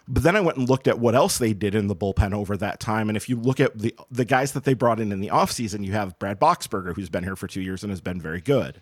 [0.10, 2.58] But then I went and looked at what else they did in the bullpen over
[2.58, 3.10] that time.
[3.10, 5.86] And if you look at the the guys that they brought in in the offseason,
[5.86, 8.82] you have Brad Boxberger, who's been here for two years and has been very good.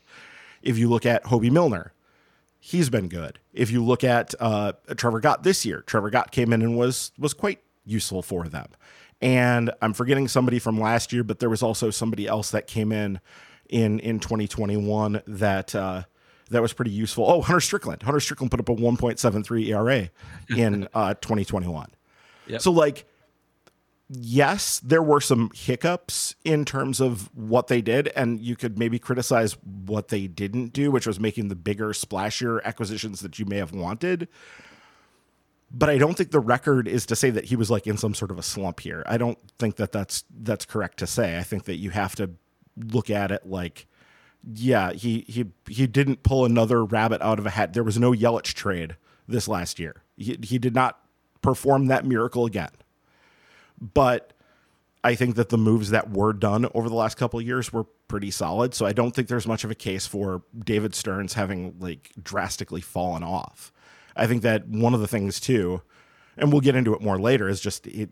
[0.63, 1.93] If you look at Hoby Milner,
[2.59, 3.39] he's been good.
[3.53, 7.11] If you look at uh, Trevor Gott this year, Trevor Gott came in and was
[7.17, 8.67] was quite useful for them.
[9.21, 12.91] And I'm forgetting somebody from last year, but there was also somebody else that came
[12.91, 13.19] in
[13.69, 16.03] in in 2021 that uh,
[16.49, 17.25] that was pretty useful.
[17.29, 18.03] Oh, Hunter Strickland.
[18.03, 20.09] Hunter Strickland put up a 1.73 ERA
[20.55, 21.89] in uh, 2021.
[22.47, 22.61] Yep.
[22.61, 23.05] So like
[24.09, 28.99] yes, there were some hiccups in terms of what they did, and you could maybe
[28.99, 33.57] criticize what they didn't do, which was making the bigger, splashier acquisitions that you may
[33.57, 34.27] have wanted.
[35.69, 38.13] But I don't think the record is to say that he was like in some
[38.13, 39.03] sort of a slump here.
[39.05, 41.37] I don't think that that's that's correct to say.
[41.37, 42.31] I think that you have to
[42.77, 43.87] look at it like,
[44.53, 47.73] yeah, he he he didn't pull another rabbit out of a hat.
[47.73, 48.95] There was no Yelich trade
[49.27, 50.03] this last year.
[50.15, 51.01] He he did not
[51.41, 52.69] perform that miracle again.
[53.79, 54.33] But
[55.03, 57.85] I think that the moves that were done over the last couple of years were
[58.07, 58.73] pretty solid.
[58.73, 62.81] So I don't think there's much of a case for David Stearns having like drastically
[62.81, 63.71] fallen off.
[64.15, 65.81] I think that one of the things too,
[66.37, 68.09] and we'll get into it more later, is just it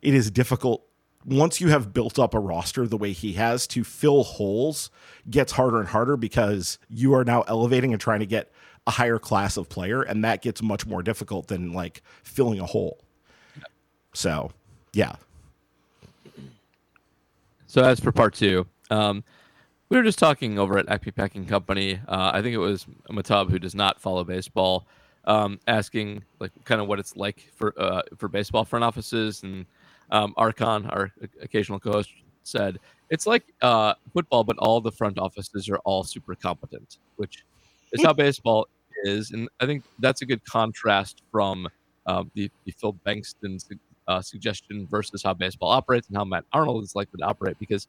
[0.00, 0.86] it is difficult
[1.24, 4.90] once you have built up a roster the way he has to fill holes
[5.28, 8.50] gets harder and harder because you are now elevating and trying to get
[8.86, 12.66] a higher class of player and that gets much more difficult than like filling a
[12.66, 13.04] hole.
[14.14, 14.52] So
[14.92, 15.14] yeah.
[17.66, 19.22] So as for part two, um,
[19.88, 22.00] we were just talking over at IP Packing Company.
[22.08, 24.86] Uh, I think it was Matab who does not follow baseball,
[25.24, 29.66] um, asking like kind of what it's like for uh, for baseball front offices, and
[30.10, 32.10] um, Archon, our occasional co-host,
[32.42, 32.78] said
[33.10, 37.44] it's like uh, football, but all the front offices are all super competent, which
[37.92, 38.68] is how baseball
[39.04, 41.68] is, and I think that's a good contrast from
[42.06, 43.68] um, the, the Phil Bengtson's
[44.10, 47.86] uh, suggestion versus how baseball operates and how Matt Arnold is likely to operate because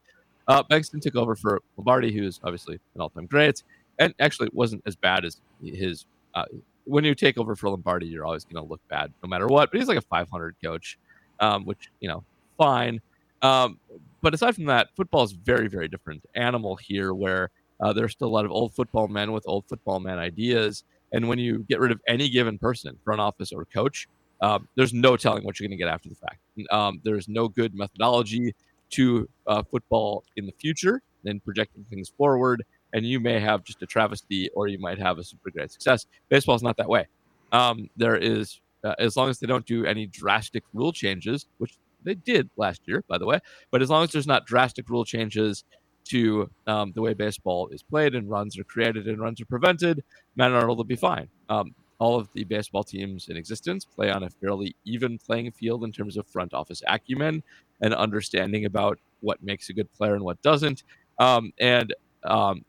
[0.47, 3.63] uh, Bengtson took over for Lombardi, who's obviously an all-time great,
[3.97, 6.05] and actually wasn't as bad as his.
[6.35, 6.45] Uh,
[6.85, 9.71] when you take over for Lombardi, you're always going to look bad no matter what.
[9.71, 10.99] But he's like a 500 coach,
[11.39, 12.23] um, which you know,
[12.57, 13.01] fine.
[13.41, 13.79] Um,
[14.21, 18.27] but aside from that, football is very, very different animal here, where uh, there's still
[18.27, 20.83] a lot of old football men with old football man ideas.
[21.13, 24.07] And when you get rid of any given person, front office or coach,
[24.41, 26.39] um, there's no telling what you're going to get after the fact.
[26.71, 28.55] Um, there's no good methodology
[28.91, 32.63] to uh, football in the future and projecting things forward.
[32.93, 36.05] And you may have just a travesty or you might have a super great success.
[36.29, 37.07] Baseball is not that way.
[37.51, 41.77] Um, there is, uh, as long as they don't do any drastic rule changes, which
[42.03, 45.05] they did last year, by the way, but as long as there's not drastic rule
[45.05, 45.63] changes
[46.05, 50.03] to um, the way baseball is played and runs are created and runs are prevented,
[50.35, 51.29] Matt Arnold will be fine.
[51.47, 55.83] Um, all of the baseball teams in existence play on a fairly even playing field
[55.83, 57.43] in terms of front office acumen
[57.81, 60.83] and understanding about what makes a good player and what doesn't.
[61.19, 61.93] Um, and
[62.23, 62.65] um,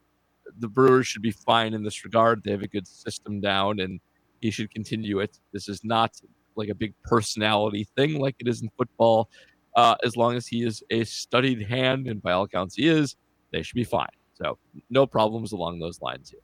[0.58, 2.44] the Brewers should be fine in this regard.
[2.44, 4.00] They have a good system down, and
[4.42, 5.40] he should continue it.
[5.50, 6.20] This is not
[6.54, 9.30] like a big personality thing like it is in football.
[9.74, 13.16] Uh, as long as he is a studied hand, and by all accounts he is,
[13.50, 14.14] they should be fine.
[14.34, 14.58] So
[14.90, 16.40] no problems along those lines here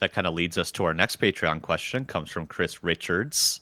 [0.00, 2.04] that kind of leads us to our next Patreon question.
[2.04, 3.60] Comes from Chris Richards,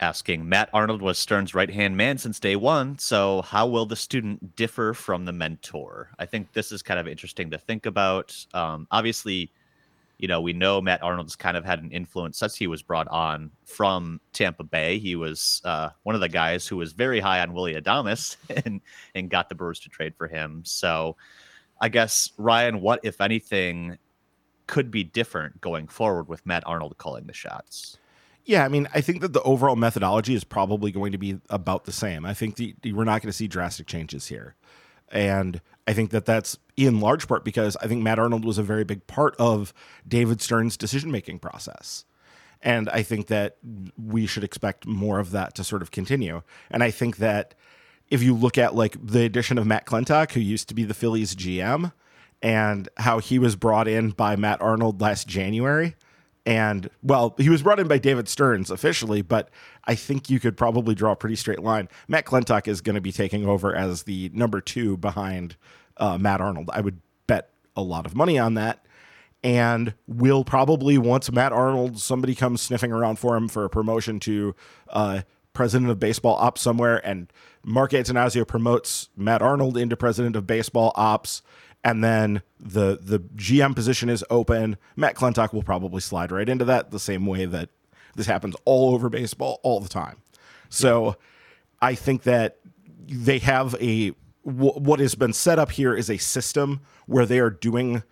[0.00, 2.98] asking Matt Arnold was Stearns' right hand man since day one.
[2.98, 6.10] So how will the student differ from the mentor?
[6.18, 8.36] I think this is kind of interesting to think about.
[8.52, 9.52] Um, obviously,
[10.18, 13.08] you know, we know Matt Arnold's kind of had an influence since he was brought
[13.08, 14.98] on from Tampa Bay.
[14.98, 18.80] He was uh, one of the guys who was very high on Willie Adames and
[19.14, 20.62] and got the Brewers to trade for him.
[20.64, 21.16] So,
[21.80, 23.98] I guess Ryan, what if anything
[24.66, 27.98] could be different going forward with Matt Arnold calling the shots?
[28.44, 31.84] Yeah, I mean, I think that the overall methodology is probably going to be about
[31.84, 32.24] the same.
[32.24, 34.54] I think the, we're not going to see drastic changes here.
[35.10, 38.62] And I think that that's in large part because I think Matt Arnold was a
[38.62, 39.72] very big part of
[40.06, 42.04] David Stearns' decision making process.
[42.62, 43.56] And I think that
[43.96, 46.42] we should expect more of that to sort of continue.
[46.70, 47.54] And I think that
[48.08, 50.94] if you look at like the addition of Matt Klentak, who used to be the
[50.94, 51.92] Phillies GM,
[52.46, 55.96] and how he was brought in by Matt Arnold last January,
[56.46, 59.50] and well, he was brought in by David Stearns officially, but
[59.82, 61.88] I think you could probably draw a pretty straight line.
[62.06, 65.56] Matt Klentak is going to be taking over as the number two behind
[65.96, 66.70] uh, Matt Arnold.
[66.72, 68.86] I would bet a lot of money on that.
[69.42, 74.20] And will probably, once Matt Arnold, somebody comes sniffing around for him for a promotion
[74.20, 74.54] to
[74.90, 75.22] uh,
[75.52, 77.32] president of baseball ops somewhere, and
[77.64, 81.42] Mark Attanasio promotes Matt Arnold into president of baseball ops
[81.86, 84.76] and then the the GM position is open.
[84.96, 87.68] Matt Klentak will probably slide right into that the same way that
[88.16, 90.16] this happens all over baseball all the time.
[90.68, 91.14] So
[91.80, 92.58] I think that
[93.06, 94.12] they have a
[94.44, 98.02] w- what has been set up here is a system where they are doing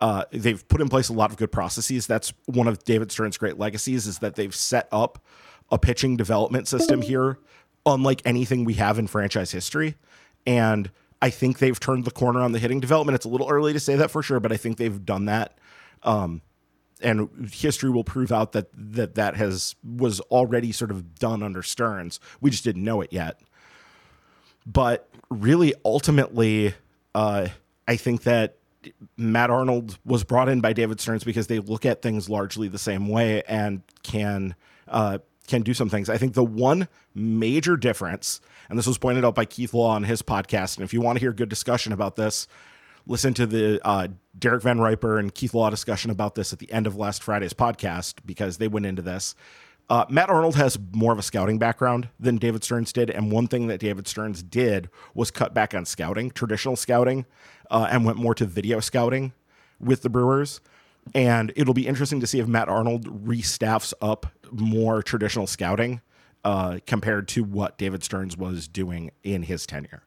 [0.00, 2.08] uh, they've put in place a lot of good processes.
[2.08, 5.24] That's one of David Stearns' great legacies is that they've set up
[5.70, 7.38] a pitching development system here
[7.86, 9.94] unlike anything we have in franchise history.
[10.44, 10.90] And
[11.22, 13.14] I think they've turned the corner on the hitting development.
[13.14, 15.56] It's a little early to say that for sure, but I think they've done that.
[16.02, 16.42] Um,
[17.00, 21.62] and history will prove out that that that has was already sort of done under
[21.62, 22.20] Stearns.
[22.40, 23.40] We just didn't know it yet.
[24.66, 26.74] But really, ultimately,
[27.14, 27.48] uh,
[27.86, 28.56] I think that
[29.16, 32.78] Matt Arnold was brought in by David Stearns because they look at things largely the
[32.78, 34.54] same way and can
[34.88, 36.08] uh, can do some things.
[36.08, 40.04] I think the one major difference, and this was pointed out by Keith Law on
[40.04, 42.46] his podcast, and if you want to hear good discussion about this,
[43.06, 46.70] listen to the uh, Derek Van Riper and Keith Law discussion about this at the
[46.72, 49.34] end of last Friday's podcast because they went into this.
[49.90, 53.46] Uh, Matt Arnold has more of a scouting background than David Stearns did, and one
[53.46, 57.26] thing that David Stearns did was cut back on scouting, traditional scouting,
[57.70, 59.32] uh, and went more to video scouting
[59.80, 60.60] with the Brewers.
[61.14, 66.00] And it'll be interesting to see if Matt Arnold restaffs up more traditional scouting
[66.44, 70.02] uh, compared to what David Stearns was doing in his tenure.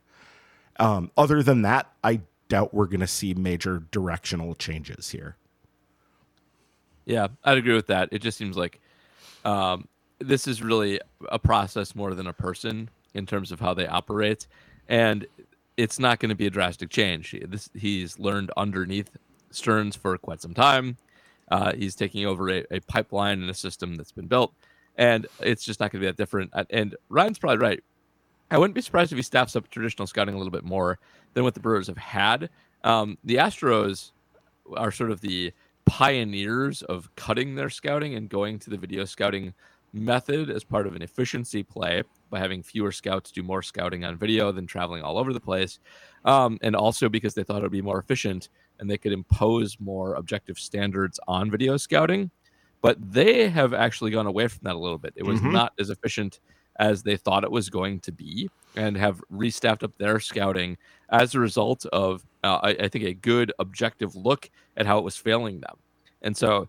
[0.77, 5.37] Um, other than that, I doubt we're going to see major directional changes here.
[7.05, 8.09] Yeah, I'd agree with that.
[8.11, 8.79] It just seems like
[9.43, 9.87] um,
[10.19, 14.47] this is really a process more than a person in terms of how they operate,
[14.87, 15.25] and
[15.77, 17.35] it's not going to be a drastic change.
[17.47, 19.11] This he's learned underneath
[19.55, 20.97] Stearns for quite some time.
[21.49, 24.53] Uh, he's taking over a, a, pipeline and a system that's been built,
[24.95, 26.51] and it's just not going to be that different.
[26.71, 27.83] And Ryan's probably right.
[28.49, 30.99] I wouldn't be surprised if he staffs up traditional scouting a little bit more
[31.33, 32.49] than what the Brewers have had.
[32.83, 34.11] Um, the Astros
[34.75, 35.51] are sort of the
[35.85, 39.53] pioneers of cutting their scouting and going to the video scouting
[39.93, 44.17] method as part of an efficiency play by having fewer scouts do more scouting on
[44.17, 45.79] video than traveling all over the place.
[46.25, 48.49] Um, and also because they thought it would be more efficient
[48.79, 52.31] and they could impose more objective standards on video scouting.
[52.81, 55.13] But they have actually gone away from that a little bit.
[55.15, 55.53] It was mm-hmm.
[55.53, 56.39] not as efficient
[56.77, 60.77] as they thought it was going to be and have restaffed up their scouting
[61.09, 65.03] as a result of, uh, I, I think, a good objective look at how it
[65.03, 65.77] was failing them.
[66.21, 66.67] And so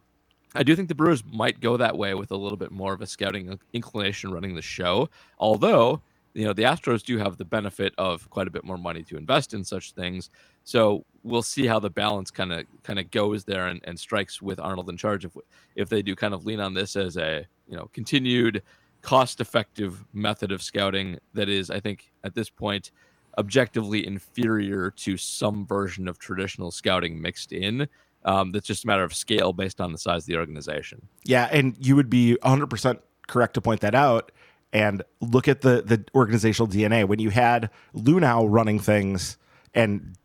[0.54, 3.02] I do think the Brewers might go that way with a little bit more of
[3.02, 5.08] a scouting inclination running the show.
[5.38, 6.00] Although,
[6.34, 9.16] you know, the Astros do have the benefit of quite a bit more money to
[9.16, 10.30] invest in such things.
[10.66, 14.42] So we'll see how the balance kind of kind of goes there and, and strikes
[14.42, 15.32] with Arnold in charge if
[15.76, 18.62] if they do kind of lean on this as a you know continued
[19.00, 22.90] cost effective method of scouting that is I think at this point
[23.38, 27.86] objectively inferior to some version of traditional scouting mixed in
[28.24, 31.06] um, that's just a matter of scale based on the size of the organization.
[31.24, 32.98] Yeah, and you would be 100%
[33.28, 34.32] correct to point that out.
[34.72, 37.06] And look at the the organizational DNA.
[37.06, 39.38] When you had Luhnow running things,
[39.72, 40.16] and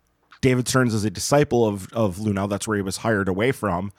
[0.41, 3.91] David Stearns is a disciple of of Luhnow, that's where he was hired away from.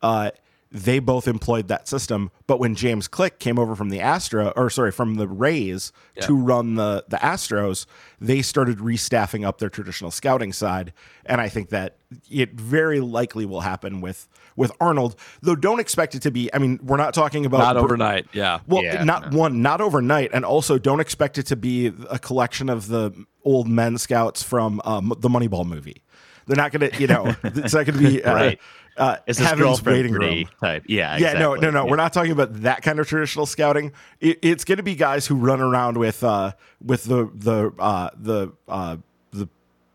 [0.00, 0.30] Uh,
[0.72, 2.30] they both employed that system.
[2.46, 6.26] But when James Click came over from the Astro, or sorry, from the Rays yeah.
[6.26, 7.86] to run the the Astros,
[8.20, 10.92] they started restaffing up their traditional scouting side,
[11.26, 11.96] and I think that
[12.30, 15.16] it very likely will happen with with Arnold.
[15.42, 16.52] Though don't expect it to be.
[16.54, 18.28] I mean, we're not talking about not overnight.
[18.32, 18.60] Yeah.
[18.68, 19.38] Well, yeah, not no.
[19.38, 23.12] one, not overnight, and also don't expect it to be a collection of the
[23.42, 26.02] old men scouts from um, the Moneyball movie.
[26.46, 28.60] They're not going to, you know, it's not going to be uh, right
[29.00, 30.48] Uh, Is this Heaven's girlfriend waiting room.
[30.60, 30.84] type?
[30.86, 31.16] Yeah.
[31.16, 31.84] Yeah, no, no, no.
[31.84, 31.90] Yeah.
[31.90, 33.92] We're not talking about that kind of traditional scouting.
[34.20, 36.52] It, it's going to be guys who run around with uh,
[36.84, 38.98] with the the uh, the uh,
[39.32, 39.48] the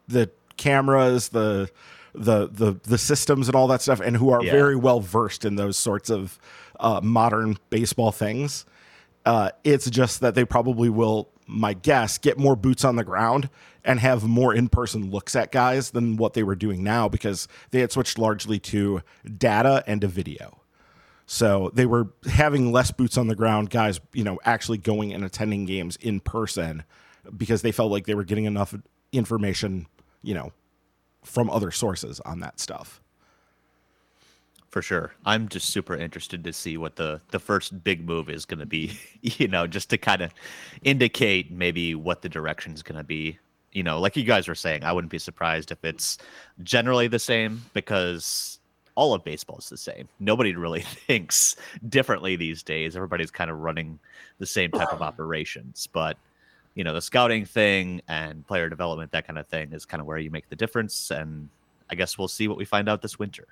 [0.07, 1.69] the cameras, the
[2.13, 4.51] the the the systems, and all that stuff, and who are Yeah.
[4.51, 6.39] very well versed in those sorts of
[6.79, 8.65] uh, modern baseball things.
[9.25, 13.49] Uh, it's just that they probably will, my guess, get more boots on the ground
[13.85, 17.47] and have more in person looks at guys than what they were doing now because
[17.71, 19.01] they had switched largely to
[19.37, 20.59] data and to video.
[21.27, 25.23] So they were having less boots on the ground, guys, you know, actually going and
[25.25, 26.83] attending games in person
[27.37, 28.75] because they felt like they were getting enough
[29.11, 29.87] information,
[30.23, 30.51] you know,
[31.23, 33.01] from other sources on that stuff.
[34.69, 35.13] for sure.
[35.25, 38.65] I'm just super interested to see what the the first big move is going to
[38.65, 38.99] be.
[39.21, 40.31] You know, just to kind of
[40.83, 43.39] indicate maybe what the direction is going to be.
[43.75, 46.17] You know, like you guys were saying, I wouldn't be surprised if it's
[46.63, 48.59] generally the same because
[48.95, 50.07] all of baseball is the same.
[50.19, 51.57] Nobody really thinks
[51.89, 52.95] differently these days.
[52.95, 53.99] Everybody's kind of running
[54.39, 56.17] the same type of operations, but
[56.75, 60.07] you know, the scouting thing and player development, that kind of thing, is kind of
[60.07, 61.09] where you make the difference.
[61.09, 61.49] And
[61.89, 63.47] I guess we'll see what we find out this winter.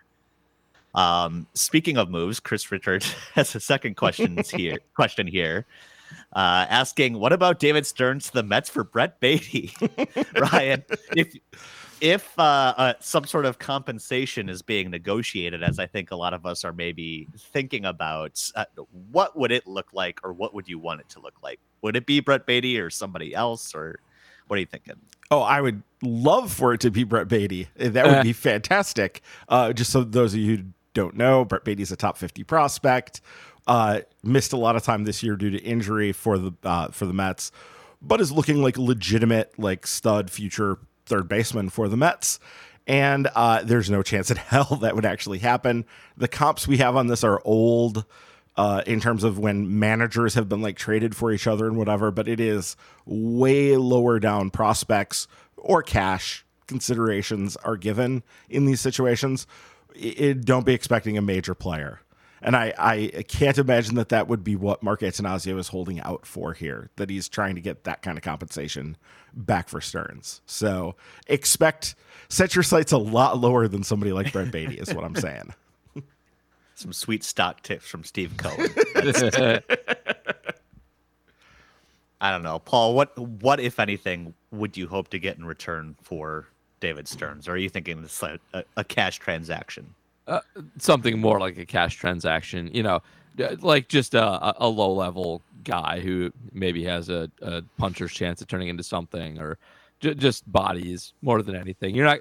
[0.93, 3.03] Um, speaking of moves, Chris Richard
[3.33, 4.77] has a second question here.
[4.93, 5.65] question here,
[6.33, 9.73] uh, asking, "What about David Stearns to the Mets for Brett Beatty?"
[10.35, 10.83] Ryan,
[11.15, 11.35] if
[12.01, 16.33] if uh, uh, some sort of compensation is being negotiated, as I think a lot
[16.33, 18.65] of us are maybe thinking about, uh,
[19.11, 21.61] what would it look like, or what would you want it to look like?
[21.81, 23.99] Would it be Brett Beatty or somebody else, or
[24.47, 24.95] what are you thinking?
[25.31, 27.69] Oh, I would love for it to be Brett Beatty.
[27.77, 29.21] That would be fantastic.
[29.47, 33.21] Uh, just so those of you who don't know, Brett Beatty's a top 50 prospect.
[33.65, 37.05] Uh, missed a lot of time this year due to injury for the uh, for
[37.05, 37.51] the Mets,
[38.01, 42.39] but is looking like legitimate like stud future third baseman for the Mets.
[42.85, 45.85] And uh, there's no chance in hell that would actually happen.
[46.17, 48.03] The comps we have on this are old
[48.57, 52.11] uh, in terms of when managers have been like traded for each other and whatever,
[52.11, 59.47] but it is way lower down prospects or cash considerations are given in these situations.
[59.95, 62.01] It, it- don't be expecting a major player.
[62.43, 66.25] And I, I can't imagine that that would be what Mark Attanasio is holding out
[66.25, 68.97] for here, that he's trying to get that kind of compensation
[69.33, 70.41] back for Stearns.
[70.45, 70.95] So
[71.27, 71.95] expect,
[72.27, 75.53] set your sights a lot lower than somebody like Brett Beatty, is what I'm saying.
[76.75, 78.69] Some sweet stock tips from Steve Cohen.
[82.19, 82.95] I don't know, Paul.
[82.95, 86.47] What what if anything would you hope to get in return for
[86.79, 87.47] David Stearns?
[87.47, 89.93] Or are you thinking this is a, a cash transaction?
[90.77, 93.01] Something more like a cash transaction, you know,
[93.39, 98.41] uh, like just a, a- low level guy who maybe has a, a puncher's chance
[98.41, 99.57] of turning into something or
[99.99, 101.95] j- just bodies more than anything.
[101.95, 102.19] You're not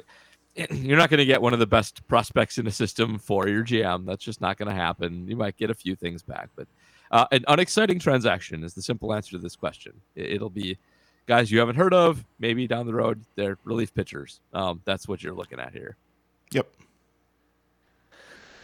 [0.71, 3.65] you're not going to get one of the best prospects in the system for your
[3.65, 4.07] GM.
[4.07, 5.27] That's just not going to happen.
[5.29, 6.67] You might get a few things back, but
[7.11, 9.93] uh, an unexciting transaction is the simple answer to this question.
[10.15, 10.79] It, it'll be
[11.27, 12.25] guys you haven't heard of.
[12.39, 14.41] Maybe down the road they're relief pitchers.
[14.53, 15.97] Um, that's what you're looking at here.
[16.53, 16.69] Yep.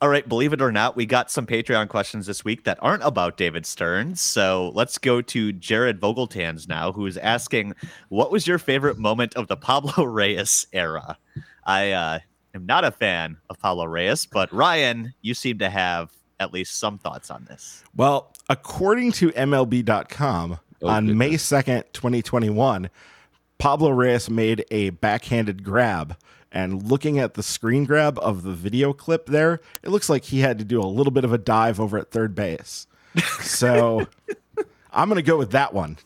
[0.01, 3.03] All right, believe it or not, we got some Patreon questions this week that aren't
[3.03, 4.20] about David Stearns.
[4.20, 7.74] So let's go to Jared Vogeltans now, who is asking,
[8.09, 11.18] "What was your favorite moment of the Pablo Reyes era?"
[11.64, 12.18] I uh,
[12.55, 16.78] am not a fan of Pablo Reyes, but Ryan, you seem to have at least
[16.78, 17.82] some thoughts on this.
[17.96, 22.88] Well, according to MLB.com, Oh, on May 2nd, 2021,
[23.59, 26.16] Pablo Reyes made a backhanded grab.
[26.51, 30.40] And looking at the screen grab of the video clip there, it looks like he
[30.40, 32.86] had to do a little bit of a dive over at third base.
[33.42, 34.07] So
[34.92, 35.99] I'm going to go with that one.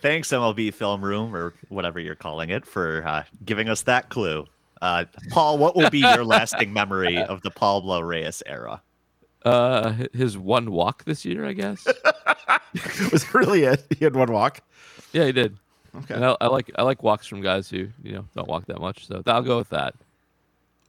[0.00, 4.46] Thanks, MLB Film Room or whatever you're calling it, for uh, giving us that clue.
[4.80, 8.82] Uh, Paul, what will be your lasting memory of the Pablo Reyes era?
[9.44, 11.86] Uh, his one walk this year, I guess.
[13.12, 13.84] Was really it?
[13.98, 14.60] He had one walk.
[15.12, 15.56] yeah, he did.
[15.98, 16.14] Okay.
[16.14, 18.80] And I, I like I like walks from guys who you know don't walk that
[18.80, 19.94] much, so I'll go with that.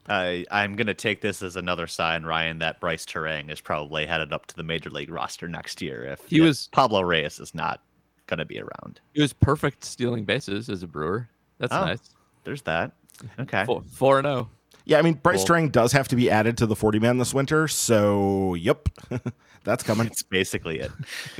[0.10, 4.32] I I'm gonna take this as another sign, Ryan, that Brice Turang is probably headed
[4.34, 6.04] up to the major league roster next year.
[6.06, 7.82] If He if was- Pablo Reyes is not
[8.28, 9.00] gonna be around.
[9.14, 11.30] He was perfect stealing bases as a Brewer.
[11.60, 11.86] That's Oh.
[11.86, 12.14] nice.
[12.44, 12.92] There's that.
[13.40, 13.66] Okay.
[13.66, 14.34] Four four and oh.
[14.34, 14.50] zero.
[14.86, 15.58] Yeah, I mean, Brice Cool.
[15.58, 17.68] Turang does have to be added to the 40 man this winter.
[17.68, 18.88] So, yep,
[19.66, 20.08] that's coming.
[20.08, 20.92] It's basically it.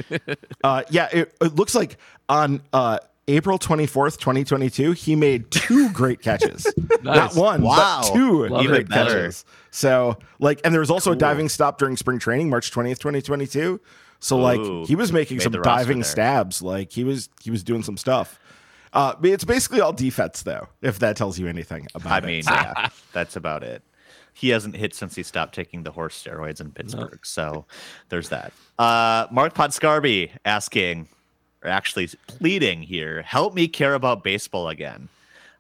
[0.66, 1.96] Uh, yeah, it, it looks like
[2.28, 6.66] on uh, April 24th, 2022, he made two great catches.
[7.02, 8.02] Not one, Wow.
[8.04, 9.44] but two Love great catches.
[9.72, 11.18] So, like, and there was also Cool.
[11.18, 13.82] a diving stop during spring training, March 20th, 2022.
[14.20, 16.04] So, Ooh, like, he was making some diving there.
[16.06, 16.62] stabs.
[16.62, 18.40] Like, he was he was doing some stuff.
[18.94, 22.24] Uh, but it's basically all defense, though, if that tells you anything about I it.
[22.26, 23.84] mean, So- yeah, that's about it.
[24.34, 27.20] he hasn't hit since he stopped taking the horse steroids in Pittsburgh.
[27.26, 27.66] So
[28.10, 28.54] there's that.
[28.80, 31.10] Uh, Mark Podscarby asking,
[31.64, 35.10] or actually pleading here, help me care about baseball again.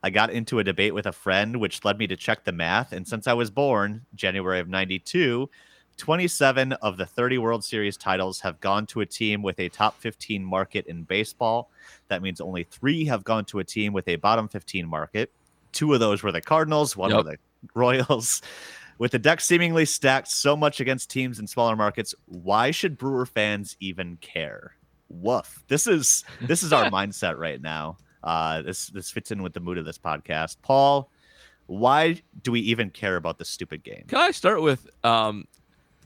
[0.03, 2.93] I got into a debate with a friend, which led me to check the math.
[2.93, 5.49] And since I was born January of 92,
[5.97, 9.99] 27 of the 30 World Series titles have gone to a team with a top
[9.99, 11.71] 15 market in baseball.
[12.07, 15.31] That means only three have gone to a team with a bottom 15 market.
[15.71, 17.17] Two of those were the Cardinals, one Yep.
[17.17, 17.37] were the
[17.73, 18.43] Royals.
[18.99, 23.25] With the deck seemingly stacked so much against teams in smaller markets, why should Brewer
[23.25, 24.76] fans even care?
[25.09, 25.63] Woof.
[25.67, 27.97] This is this is our mindset right now.
[28.23, 30.57] Uh, this this fits in with the mood of this podcast.
[30.61, 31.09] Paul,
[31.67, 34.05] why do we even care about this stupid game?
[34.07, 35.47] Can I start with um,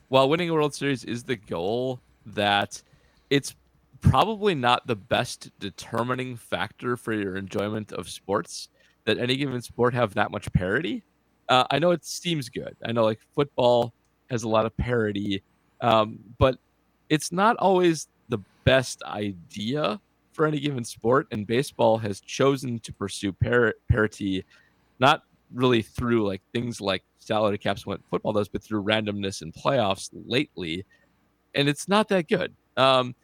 [0.08, 2.82] while winning a World Series is the goal, that
[3.30, 3.54] it's
[4.02, 8.68] probably not the best determining factor for your enjoyment of sports.
[9.04, 11.02] That any given sport have that much parity.
[11.48, 12.76] Uh, I know it seems good.
[12.84, 13.94] I know like football
[14.30, 15.42] has a lot of parity,
[15.80, 16.58] um, but
[17.08, 18.06] it's not always
[18.64, 20.00] best idea
[20.32, 21.26] for any given sport.
[21.30, 24.44] And baseball has chosen to pursue par- parity,
[24.98, 29.52] not really through like things like salary caps what football does, but through randomness and
[29.52, 30.84] playoffs lately,
[31.54, 32.54] and it's not that good.
[32.76, 33.14] Um,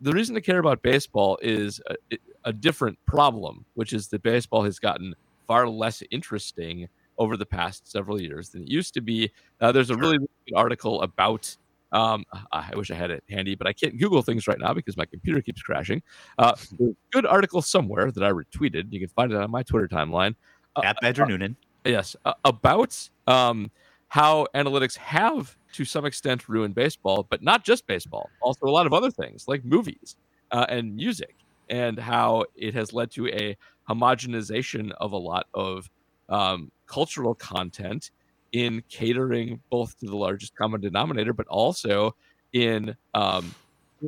[0.00, 1.80] the reason to care about baseball is
[2.10, 5.14] a, a different problem, which is that baseball has gotten
[5.46, 6.88] far less interesting
[7.18, 9.30] over the past several years than it used to be.
[9.60, 11.56] Uh, there's a really, really good article about.
[11.94, 14.96] Um, I wish I had it handy, but I can't Google things right now because
[14.96, 16.02] my computer keeps crashing.
[16.36, 16.54] Uh,
[17.12, 18.92] good article somewhere that I retweeted.
[18.92, 20.34] You can find it on my Twitter timeline.
[20.74, 21.56] Uh, At Badger Noonan.
[21.84, 23.70] Yes, uh, about um,
[24.08, 28.28] how analytics have, to some extent, ruined baseball, but not just baseball.
[28.40, 30.16] Also, a lot of other things like movies
[30.50, 31.36] uh, and music,
[31.70, 33.56] and how it has led to a
[33.88, 35.88] homogenization of a lot of
[36.28, 38.10] um, cultural content
[38.54, 42.14] in catering both to the largest common denominator, but also
[42.52, 43.52] in um,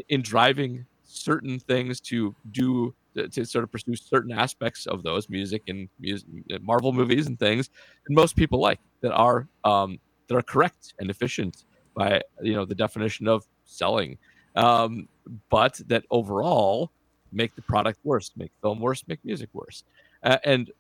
[0.09, 5.63] in driving certain things to do to, sort of pursue certain aspects of those music
[5.69, 6.29] and music,
[6.61, 7.71] Marvel movies and things
[8.07, 12.65] that most people like that are um, that are correct and efficient by you know
[12.65, 14.17] the definition of selling,
[14.55, 15.09] um,
[15.51, 16.93] but that overall
[17.33, 19.83] make the product worse, make film worse, make music worse,
[20.23, 20.71] uh, and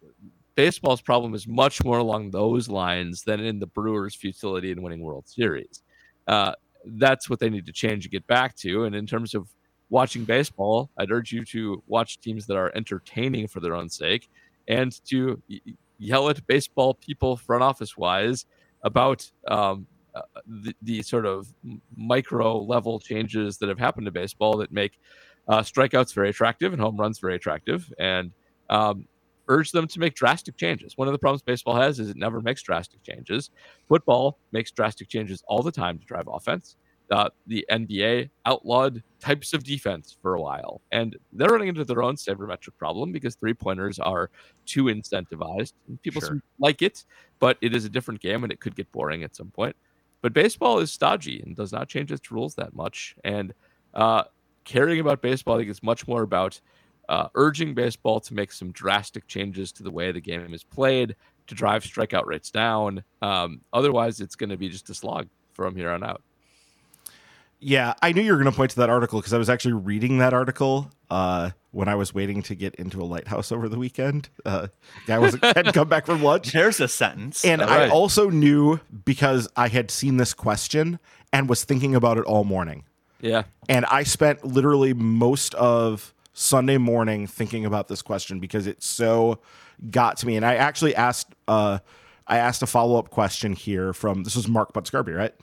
[0.57, 5.03] baseball's problem is much more along those lines than in the Brewers' futility in winning
[5.03, 5.83] World Series.
[6.27, 6.53] Uh,
[6.85, 8.85] that's what they need to change and get back to.
[8.85, 9.49] And in terms of
[9.91, 14.29] watching baseball, I'd urge you to watch teams that are entertaining for their own sake
[14.67, 15.41] and to
[15.99, 18.47] yell at baseball people, front office wise,
[18.83, 21.53] about um, uh, the, the sort of
[21.97, 24.99] micro level changes that have happened to baseball that make
[25.49, 27.93] uh, strikeouts very attractive and home runs very attractive.
[27.99, 28.33] And
[28.71, 29.07] um,
[29.49, 30.97] urge them to make drastic changes.
[30.97, 33.51] One of the problems baseball has is it never makes drastic changes.
[33.89, 36.77] Football makes drastic changes all the time to drive offense.
[37.11, 42.03] Uh, the NBA outlawed types of defense for a while, and they're running into their
[42.03, 44.29] own sabermetric problem because three pointers are
[44.65, 45.75] too incentivized.
[45.87, 46.41] And people Sure.
[46.59, 47.05] like it,
[47.39, 49.77] but it is a different game and it could get boring at some point.
[50.21, 53.15] But baseball is stodgy and does not change its rules that much.
[53.23, 53.55] And
[53.95, 54.25] uh,
[54.65, 56.61] caring about baseball, I think, is much more about
[57.09, 61.17] uh, urging baseball to make some drastic changes to the way the game is played
[61.47, 63.05] to drive strikeout rates down.
[63.23, 66.23] Um, otherwise, it's going to be just a slog from here on out.
[67.59, 69.73] Yeah, I knew you were going to point to that article because I was actually
[69.73, 73.79] reading that article uh, when I was waiting to get into a lighthouse over the
[73.79, 74.29] weekend.
[74.45, 74.69] Uh,
[75.07, 77.45] guy wasn't hadn't come back from lunch, There's a sentence.
[77.45, 80.99] and All I also knew because I had seen this question
[81.33, 82.85] and was thinking about it all morning.
[83.21, 83.45] Yeah.
[83.69, 89.41] And I spent literally most of Sunday morning thinking about this question because it so
[89.91, 90.37] got to me.
[90.37, 91.79] And I actually asked uh
[92.27, 95.35] I asked a follow-up question here from this was Mark Butscarby, right?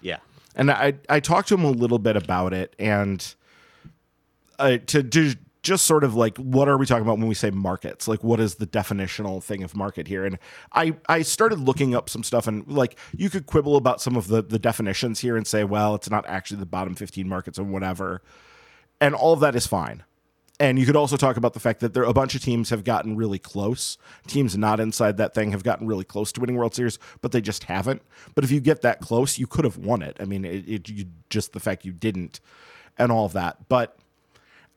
[0.00, 0.18] yeah.
[0.56, 3.34] And I I talked to him a little bit about it and
[4.58, 7.52] uh, to do just sort of like what are we talking about when we say
[7.52, 8.08] markets?
[8.08, 10.24] Like what is the definitional thing of market here?
[10.24, 10.40] And
[10.72, 14.26] I I started looking up some stuff and like you could quibble about some of
[14.26, 17.72] the the definitions here and say, well, it's not actually the bottom 15 markets and
[17.72, 18.20] whatever.
[19.00, 20.02] And all of that is fine.
[20.64, 22.84] And you could also talk about the fact that there a bunch of teams have
[22.84, 23.98] gotten really close.
[24.26, 27.42] Teams not inside that thing have gotten really close to winning World Series, but they
[27.42, 28.00] just haven't.
[28.34, 30.16] But if you get that close, you could have won it.
[30.20, 32.40] I mean, it, it you, just the fact you didn't,
[32.96, 33.68] and all of that.
[33.68, 33.98] But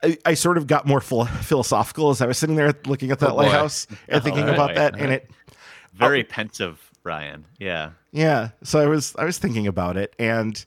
[0.04, 3.20] I, I sort of got more philo- philosophical as I was sitting there looking at
[3.20, 5.00] that Oh, lighthouse and thinking Oh, about that.
[5.00, 5.32] And it,
[5.94, 7.46] Very pensive, Ryan.
[7.60, 7.92] Yeah.
[8.12, 8.50] yeah.
[8.62, 10.66] So I was I was thinking about it, and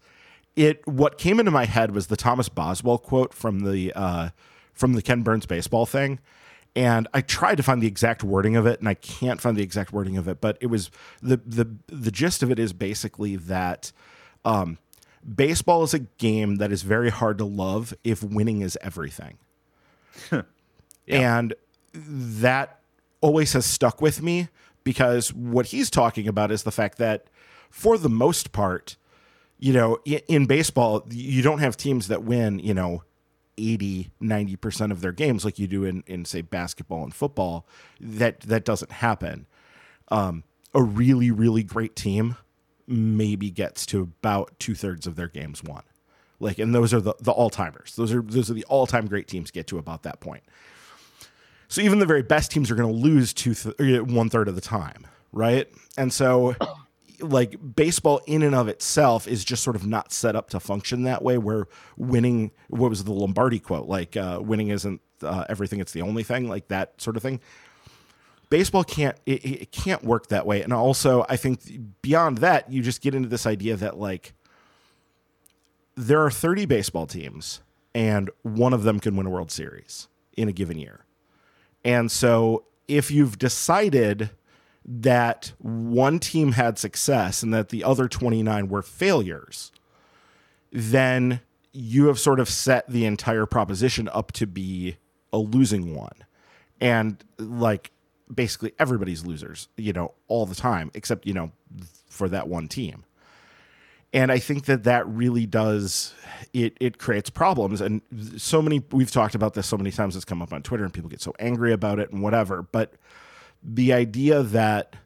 [0.57, 4.31] it what came into my head was the Thomas Boswell quote from the uh,
[4.81, 6.19] from the Ken Burns baseball thing,
[6.75, 9.63] and I tried to find the exact wording of it, and I can't find the
[9.63, 10.41] exact wording of it.
[10.41, 10.91] But it was
[11.23, 13.93] the the the gist of it is basically that
[14.45, 14.79] um,
[15.37, 19.37] baseball is a game that is very hard to love if winning is everything,
[21.09, 21.55] and
[21.93, 22.81] that
[23.21, 24.49] always has stuck with me
[24.83, 27.27] because what he's talking about is the fact that
[27.69, 28.97] for the most part,
[29.59, 33.03] you know, in, in baseball, you don't have teams that win, you know,
[33.61, 37.67] 80 90% of their games like you do in, in say basketball and football
[38.01, 39.47] that that doesn't happen.
[40.09, 40.45] Um,
[40.75, 42.37] a really really great team
[42.87, 45.83] maybe gets to about two-thirds of their games won.
[46.39, 47.95] Like and those are the, the all-timers.
[47.97, 50.43] Those are those are the all-time great teams get to about that point.
[51.69, 54.61] So even the very best teams are going to lose two th- one-third of the
[54.61, 55.69] time right?
[55.97, 56.55] And so
[57.23, 61.03] like baseball in and of itself is just sort of not set up to function
[61.05, 61.67] that way where
[61.97, 63.89] winning what was the lombardi quote?
[63.89, 67.41] Like uh, winning isn't uh, everything it's the only thing like that sort of thing.
[68.49, 70.63] Baseball can't it, it can't work that way.
[70.63, 71.61] And also i think
[72.03, 74.35] beyond that you just get into this idea that like
[75.97, 77.61] there are 30 baseball teams
[77.95, 81.05] and one of them can win a world series in a given year.
[81.85, 84.31] And so if you've decided
[84.93, 89.71] that one team had success and that the other 29 were failures,
[90.73, 91.41] then
[91.73, 94.97] you have sort of set the entire proposition up to be
[95.33, 96.25] a losing one.
[96.81, 97.93] And like
[98.33, 101.53] basically everybody's losers, you know, all the time, except, you know,
[102.09, 103.05] for that one team.
[104.13, 106.15] And I think that that really does
[106.53, 106.77] it.
[106.81, 108.03] It creates problems, and
[108.39, 108.83] so many.
[108.91, 110.17] We've talked about this so many times.
[110.17, 112.63] It's come up on Twitter, and people get so angry about it and whatever.
[112.63, 112.95] But
[113.63, 114.97] the idea that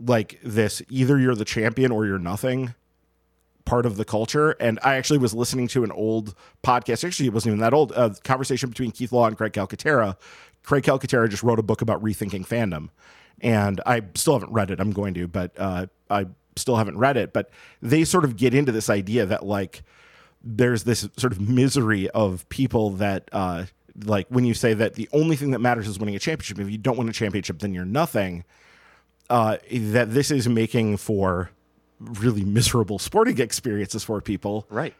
[0.00, 2.74] like this either you're the champion or you're nothing
[3.64, 4.52] part of the culture.
[4.52, 6.34] And i actually was listening to an old
[6.64, 7.04] podcast.
[7.04, 7.92] Actually it wasn't even that old.
[7.92, 10.16] A conversation between keith law and craig calcaterra.
[10.62, 12.88] Craig calcaterra just wrote a book about rethinking fandom.
[13.40, 14.80] And i still haven't read it.
[14.80, 16.26] I'm going to but uh, i
[16.56, 17.32] still haven't read it.
[17.32, 17.50] But
[17.82, 19.82] they sort of get into this idea that like
[20.42, 23.64] there's this sort of misery of people that uh,
[24.04, 26.58] like when you say that the only thing that matters is winning a championship.
[26.58, 28.44] If you don't win a championship, then you're nothing.
[29.30, 31.50] Uh, that this is making for
[32.00, 34.66] really miserable sporting experiences for people.
[34.70, 34.94] Right.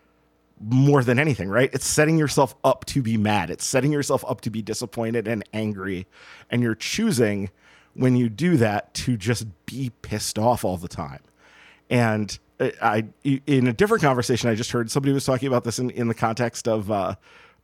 [0.60, 1.70] More than anything, right?
[1.72, 3.48] It's setting yourself up to be mad.
[3.50, 6.06] It's setting yourself up to be disappointed and angry.
[6.50, 7.50] And you're choosing
[7.94, 11.20] when you do that to just be pissed off all the time.
[11.88, 12.36] And
[12.82, 16.08] I, in a different conversation, I just heard somebody was talking about this in, in
[16.08, 17.14] the context of, uh,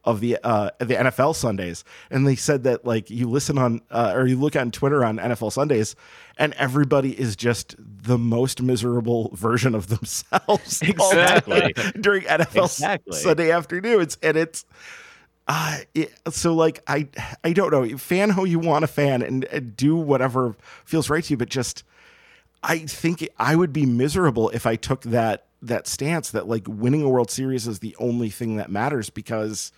[0.04, 4.12] of the uh, the NFL Sundays, and they said that like you listen on uh,
[4.14, 5.96] or you look on Twitter on NFL Sundays,
[6.36, 13.16] and everybody is just the most miserable version of themselves exactly during NFL exactly.
[13.16, 14.64] Sunday afternoons, and it's.
[15.46, 17.06] Uh, it, so like I
[17.42, 21.22] I don't know fan who you want to fan and, and do whatever feels right
[21.22, 21.84] to you but just
[22.62, 27.02] I think I would be miserable if I took that that stance that like winning
[27.02, 29.72] a World Series is the only thing that matters because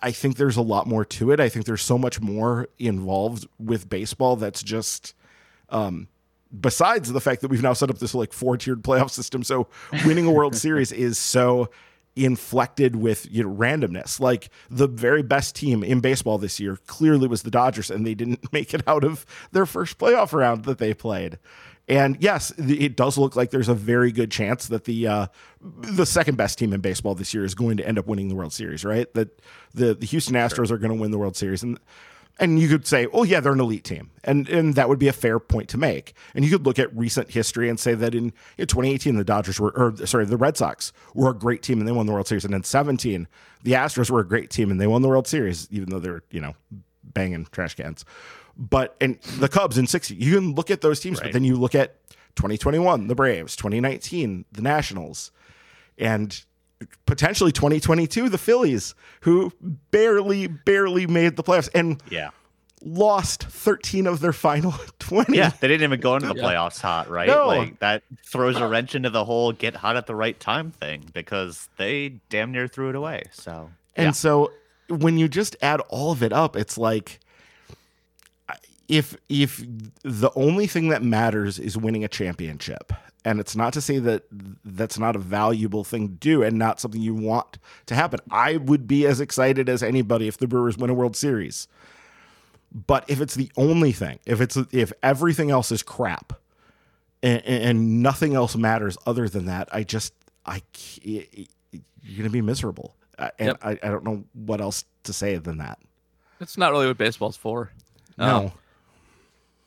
[0.00, 1.40] I think there's a lot more to it.
[1.40, 5.14] I think there's so much more involved with baseball that's just
[5.68, 6.08] um,
[6.58, 9.42] besides the fact that we've now set up this like four tiered playoff system.
[9.42, 9.68] So
[10.04, 11.70] winning a World Series is so
[12.14, 14.20] inflected with you know randomness.
[14.20, 18.14] Like the very best team in baseball this year clearly was the Dodgers, and they
[18.14, 21.38] didn't make it out of their first playoff round that they played.
[21.88, 25.26] And yes, it does look like there's a very good chance that the uh,
[25.60, 28.36] the second best team in baseball this year is going to end up winning the
[28.36, 29.12] World Series, right?
[29.14, 29.42] That
[29.74, 30.76] the, the Houston Astros sure.
[30.76, 31.78] are going to win the World Series, and
[32.38, 35.08] and you could say, oh yeah, they're an elite team, and and that would be
[35.08, 36.14] a fair point to make.
[36.34, 39.58] And you could look at recent history and say that in, in 2018 the Dodgers
[39.60, 42.28] were, or sorry, the Red Sox were a great team and they won the World
[42.28, 43.26] Series, and in 17
[43.64, 46.22] the Astros were a great team and they won the World Series, even though they're
[46.30, 46.54] you know
[47.02, 48.04] banging trash cans.
[48.56, 51.26] But and the Cubs in 60, you can look at those teams, right.
[51.26, 51.96] but then you look at
[52.36, 55.30] 2021, the Braves, 2019, the Nationals,
[55.98, 56.44] and
[57.06, 59.52] potentially 2022, the Phillies, who
[59.90, 62.30] barely, barely made the playoffs and yeah.
[62.82, 65.36] lost 13 of their final 20.
[65.36, 66.42] Yeah, they didn't even go into the yeah.
[66.42, 67.28] playoffs hot, right?
[67.28, 67.46] No.
[67.46, 71.04] Like that throws a wrench into the whole get hot at the right time thing
[71.12, 73.24] because they damn near threw it away.
[73.32, 74.12] So, and yeah.
[74.12, 74.52] so
[74.88, 77.20] when you just add all of it up, it's like
[78.88, 79.62] if if
[80.02, 82.92] the only thing that matters is winning a championship
[83.24, 84.24] and it's not to say that
[84.64, 88.56] that's not a valuable thing to do and not something you want to happen i
[88.56, 91.68] would be as excited as anybody if the brewers win a world series
[92.86, 96.32] but if it's the only thing if it's if everything else is crap
[97.22, 100.12] and, and nothing else matters other than that i just
[100.44, 100.60] i
[101.02, 103.58] you're gonna be miserable uh, and yep.
[103.62, 105.78] I, I don't know what else to say than that
[106.42, 107.70] That's not really what baseball's for.
[108.18, 108.36] No.
[108.36, 108.52] Um,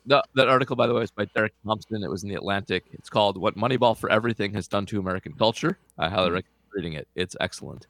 [0.07, 2.03] the, that article, by the way, is by Derek Thompson.
[2.03, 2.83] It was in the Atlantic.
[2.93, 6.93] It's called "What Moneyball for Everything Has Done to American Culture." I highly recommend reading
[6.93, 7.07] it.
[7.15, 7.87] It's excellent.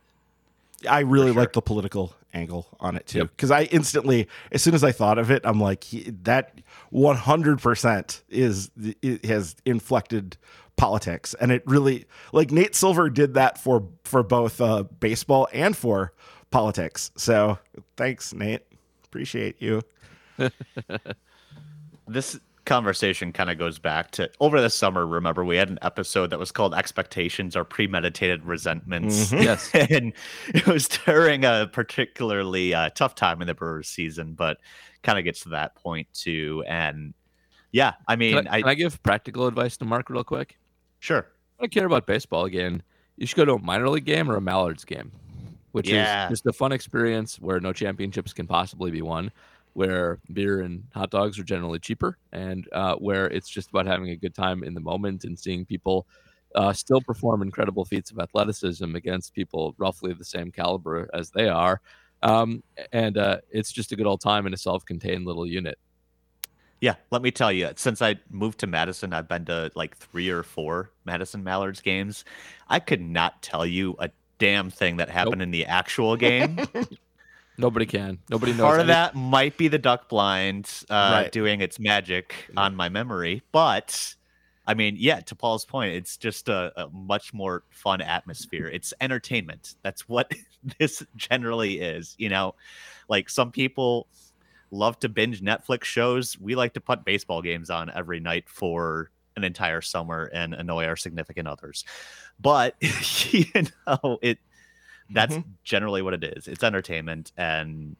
[0.90, 1.42] I really sure.
[1.42, 3.30] like the political angle on it too, Yep.
[3.36, 5.86] because I instantly, as soon as I thought of it, I'm like,
[6.24, 6.60] that
[6.92, 10.38] 100 percent is it has inflected
[10.78, 15.76] politics, and it really like Nate Silver did that for for both uh, baseball and
[15.76, 16.14] for
[16.52, 17.12] politics.
[17.18, 17.58] So
[17.98, 18.62] thanks, Nate.
[19.06, 19.82] Appreciate you.
[22.08, 25.06] this conversation kind of goes back to over the summer.
[25.06, 29.44] Remember, we had an episode that was called "Expectations Are Premeditated Resentments," Mhm.
[29.44, 29.70] Yes.
[29.74, 30.14] and
[30.48, 34.58] it was during a particularly uh, tough time in the Brewers season, but
[35.04, 36.64] kind of gets to that point too.
[36.68, 37.14] And
[37.72, 40.58] yeah, I mean, Can I, I, can I give practical advice to Mark real quick?
[41.00, 41.28] sure,
[41.60, 42.82] I don't care about baseball again.
[43.18, 45.12] You should go to a minor league game or a Mallards game,
[45.72, 46.26] which Yeah.
[46.26, 49.32] is just a fun experience where no championships can possibly be won,
[49.76, 54.10] where beer and hot dogs are generally cheaper, and uh, where it's just about having
[54.10, 56.08] a good time in the moment and seeing people
[56.56, 61.50] uh, still perform incredible feats of athleticism against people roughly the same caliber as they
[61.50, 61.82] are.
[62.24, 62.64] Um,
[62.94, 65.78] and uh, it's just a good old time in a self-contained little unit.
[66.80, 70.30] Yeah, let me tell you, since I moved to Madison, I've been to like three
[70.30, 72.24] or four Madison Mallards games.
[72.70, 74.10] I could not tell you a
[74.40, 76.60] damn thing that happened in the actual game.
[77.58, 78.20] Nobody can.
[78.30, 78.62] Nobody knows.
[78.62, 81.32] Part of any- that might be the duck blind uh, Right.
[81.32, 84.16] doing its magic on my memory, but
[84.68, 88.68] I mean, yeah, to Paul's point, it's just a, a much more fun atmosphere.
[88.68, 89.76] It's entertainment.
[89.84, 90.32] That's what
[90.80, 92.16] this generally is.
[92.18, 92.56] You know,
[93.08, 94.08] like some people
[94.72, 96.38] love to binge Netflix shows.
[96.40, 100.86] We like to put baseball games on every night for an entire summer and annoy
[100.86, 101.86] our significant others.
[102.40, 102.76] But
[103.32, 103.46] you
[103.88, 104.40] know, it
[105.10, 105.50] that's mm-hmm.
[105.64, 106.48] generally what it is.
[106.48, 107.96] It's entertainment and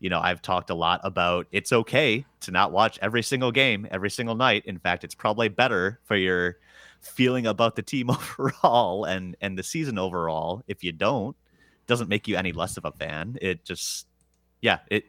[0.00, 3.88] you know, I've talked a lot about it's okay to not watch every single game
[3.90, 4.64] every single night.
[4.66, 6.58] In fact, it's probably better for your
[7.00, 11.36] feeling about the team overall and and the season overall if you don't.
[11.86, 13.38] Doesn't make you any less of a fan.
[13.40, 14.06] It just
[14.60, 15.04] yeah, it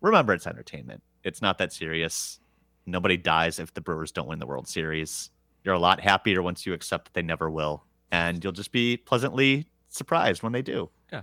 [0.00, 1.02] remember it's entertainment.
[1.24, 2.40] It's not that serious.
[2.86, 5.30] Nobody dies if the Brewers don't win the World Series.
[5.64, 7.84] You're a lot happier once you accept that they never will.
[8.10, 10.90] And you'll just be pleasantly surprised when they do.
[11.12, 11.22] Yeah.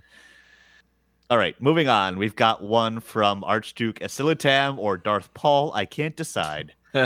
[1.30, 2.17] All right, moving on.
[2.17, 5.72] We've got one from Archduke Asilitam or Darth Paul.
[5.74, 6.74] I can't decide.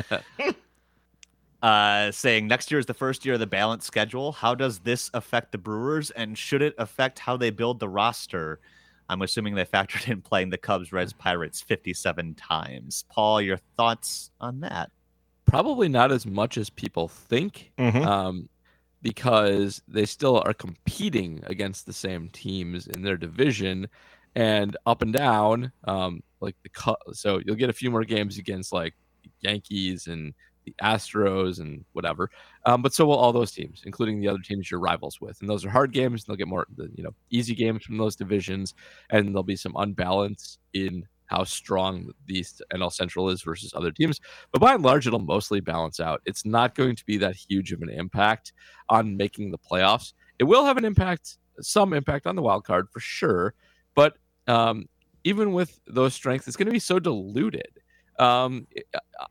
[1.61, 4.33] Uh, saying next year is the first year of the balanced schedule.
[4.33, 8.59] How does this affect the Brewers, and should it affect how they build the roster?
[9.07, 13.05] I'm assuming they factored in playing the Cubs, Reds, Pirates 57 times.
[13.09, 14.91] Paul, your thoughts on that?
[15.45, 17.71] Probably not as much as people think.
[17.77, 18.05] Mhm.
[18.05, 18.49] um,
[19.03, 23.87] because they still are competing against the same teams in their division
[24.35, 25.71] and up and down.
[25.83, 28.95] Um, like the Cu- so you'll get a few more games against like
[29.41, 30.33] Yankees and
[30.65, 32.29] the Astros and whatever.
[32.65, 35.37] Um, but so will all those teams, including the other teams you're rivals with.
[35.41, 36.23] And those are hard games.
[36.23, 38.73] And they'll get more, you know, easy games from those divisions,
[39.09, 41.03] and there'll be some unbalance in
[41.33, 44.19] how strong the NL Central is versus other teams.
[44.51, 46.21] But by and large, it'll mostly balance out.
[46.25, 48.53] It's not going to be that huge of an impact
[48.89, 50.13] on making the playoffs.
[50.37, 53.55] It will have an impact, some impact on the wild card for sure.
[53.95, 54.17] But
[54.47, 54.87] um,
[55.23, 57.79] even with those strengths, it's going to be so diluted.
[58.19, 58.85] Um, it-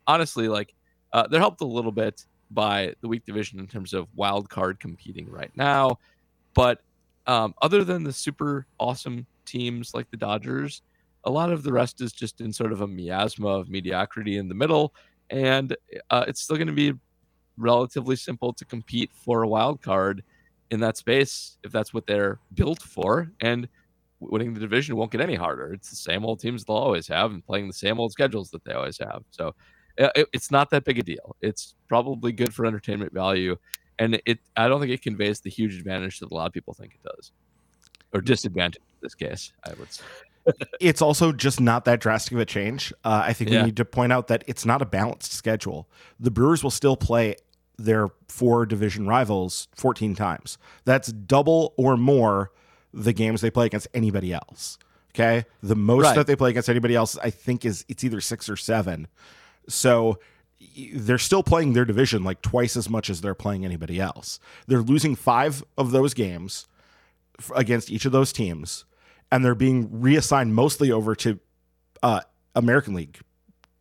[0.05, 0.75] honestly, like
[1.13, 4.79] uh, they're helped a little bit by the weak division in terms of wild card
[4.79, 5.99] competing right now.
[6.53, 6.81] But
[7.27, 10.81] um, other than the super awesome teams like the Dodgers,
[11.25, 14.47] a lot of the rest is just in sort of a miasma of mediocrity in
[14.47, 14.93] the middle.
[15.29, 15.75] And
[16.09, 16.93] uh, it's still going to be
[17.57, 20.23] relatively simple to compete for a wild card
[20.71, 23.31] in that space if that's what they're built for.
[23.39, 23.67] And
[24.19, 25.73] winning the division won't get any harder.
[25.73, 28.63] It's the same old teams they'll always have and playing the same old schedules that
[28.63, 29.23] they always have.
[29.31, 29.55] So
[29.99, 31.35] uh, it, it's not that big a deal.
[31.41, 33.57] It's probably good for entertainment value.
[33.99, 36.73] And it, I don't think it conveys the huge advantage that a lot of people
[36.73, 37.31] think it does,
[38.11, 39.53] or disadvantage in this case.
[39.63, 40.03] I would say.
[40.79, 42.91] It's also just not that drastic of a change.
[43.03, 43.61] Uh, I think Yeah.
[43.61, 45.89] we need to point out that it's not a balanced schedule.
[46.19, 47.35] The Brewers will still play
[47.77, 50.57] their four division rivals 14 times.
[50.85, 52.51] That's double or more
[52.93, 54.77] the games they play against anybody else.
[55.15, 55.45] Okay.
[55.61, 56.15] The most Right.
[56.15, 59.07] that they play against anybody else, I think, is it's either six or seven.
[59.67, 60.19] So
[60.93, 64.39] they're still playing their division like twice as much as they're playing anybody else.
[64.67, 66.67] They're losing five of those games
[67.55, 68.85] against each of those teams,
[69.33, 71.39] and they're being reassigned mostly over to
[72.03, 72.21] uh,
[72.53, 73.19] American League.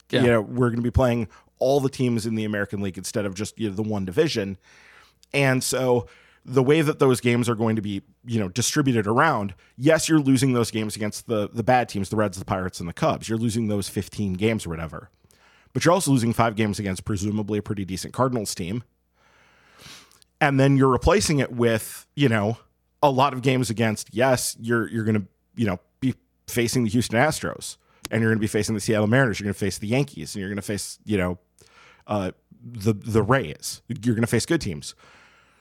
[0.08, 0.22] Yeah.
[0.22, 1.28] You know, we're going to be playing
[1.58, 4.56] all the teams in the American League instead of just you know, the one division,
[5.34, 6.06] and so
[6.44, 10.18] the way that those games are going to be, you know, distributed around, yes, you're
[10.18, 13.28] losing those games against the the bad teams, the Reds, the Pirates, and the Cubs.
[13.28, 15.10] You're losing those 15 games or whatever.
[15.74, 18.84] But you're also losing five games against presumably a pretty decent Cardinals team.
[20.40, 22.56] And then you're replacing it with, you know,
[23.02, 26.14] a lot of games against, yes, you're you're gonna, you know, be
[26.46, 27.76] facing the Houston Astros
[28.10, 30.50] and you're gonna be facing the Seattle Mariners, you're gonna face the Yankees, and you're
[30.50, 31.38] gonna face, you know,
[32.06, 32.32] uh
[32.62, 33.82] the the Rays.
[34.02, 34.94] You're gonna face good teams.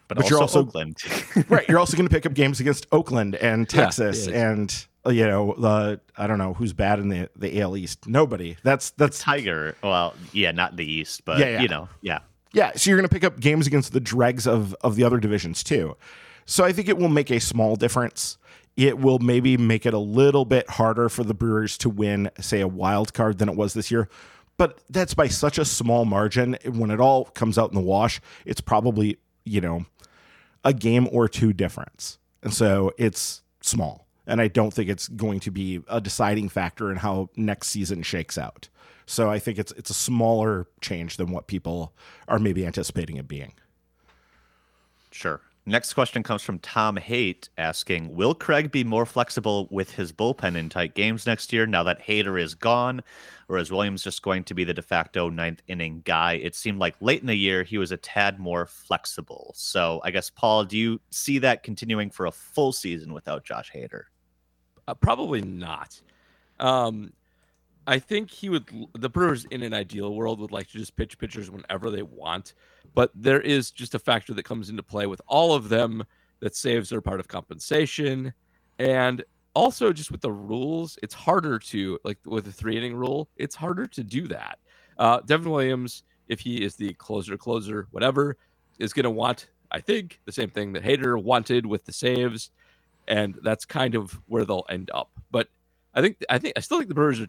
[0.08, 0.98] But, But also, you're also- Oakland.
[1.50, 1.66] right.
[1.70, 4.50] You're also going to pick up games against Oakland and Texas yeah.
[4.52, 8.08] and uh, you know the I don't know who's bad in the the AL East.
[8.08, 8.58] Nobody.
[8.62, 9.74] That's that's Tiger.
[9.82, 11.62] Well, yeah, not the East, but Yeah, yeah.
[11.62, 12.20] you know, yeah.
[12.52, 12.74] yeah.
[12.76, 15.64] So you're going to pick up games against the dregs of of the other divisions
[15.64, 15.96] too.
[16.46, 18.38] So I think it will make a small difference.
[18.78, 22.62] It will maybe make it a little bit harder for the Brewers to win, say,
[22.62, 24.10] a wild card than it was this year.
[24.58, 26.58] But that's by such a small margin.
[26.66, 29.86] When it all comes out in the wash, it's probably you know
[30.64, 32.18] a game or two difference.
[32.44, 34.08] And so it's small.
[34.28, 38.04] And I don't think it's going to be a deciding factor in how next season
[38.04, 38.70] shakes out.
[39.06, 41.94] So I think it's it's a smaller change than what people
[42.28, 43.54] are maybe anticipating it being.
[45.12, 45.42] Sure.
[45.68, 50.56] Next question comes from Tom Haight asking Will Craig be more flexible with his bullpen
[50.56, 53.04] in tight games next year now that Hader is gone?
[53.48, 56.34] Or is Williams just going to be the de facto ninth inning guy?
[56.34, 59.52] It seemed like late in the year he was a tad more flexible.
[59.56, 63.72] So I guess, Paul, do you see that continuing for a full season without Josh
[63.72, 64.06] Hader?
[64.88, 66.02] Uh, probably not.
[66.60, 67.14] Um,
[67.88, 68.70] I think he would.
[68.94, 72.54] The Brewers, in an ideal world, would like to just pitch pitchers whenever they want,
[72.94, 76.04] but there is just a factor that comes into play with all of them
[76.40, 78.34] that saves are part of compensation,
[78.80, 79.24] and
[79.54, 83.56] also just with the rules, it's harder to like with the three inning rule, it's
[83.56, 84.60] harder to do that.
[84.98, 88.38] Uh, Devin Williams, if he is the closer, closer, whatever,
[88.80, 92.52] is going to want, I think, the same thing that Hader wanted with the saves
[93.08, 95.12] and that's kind of where they'll end up.
[95.32, 95.50] But
[95.94, 97.28] I think I think I still think the Brewers are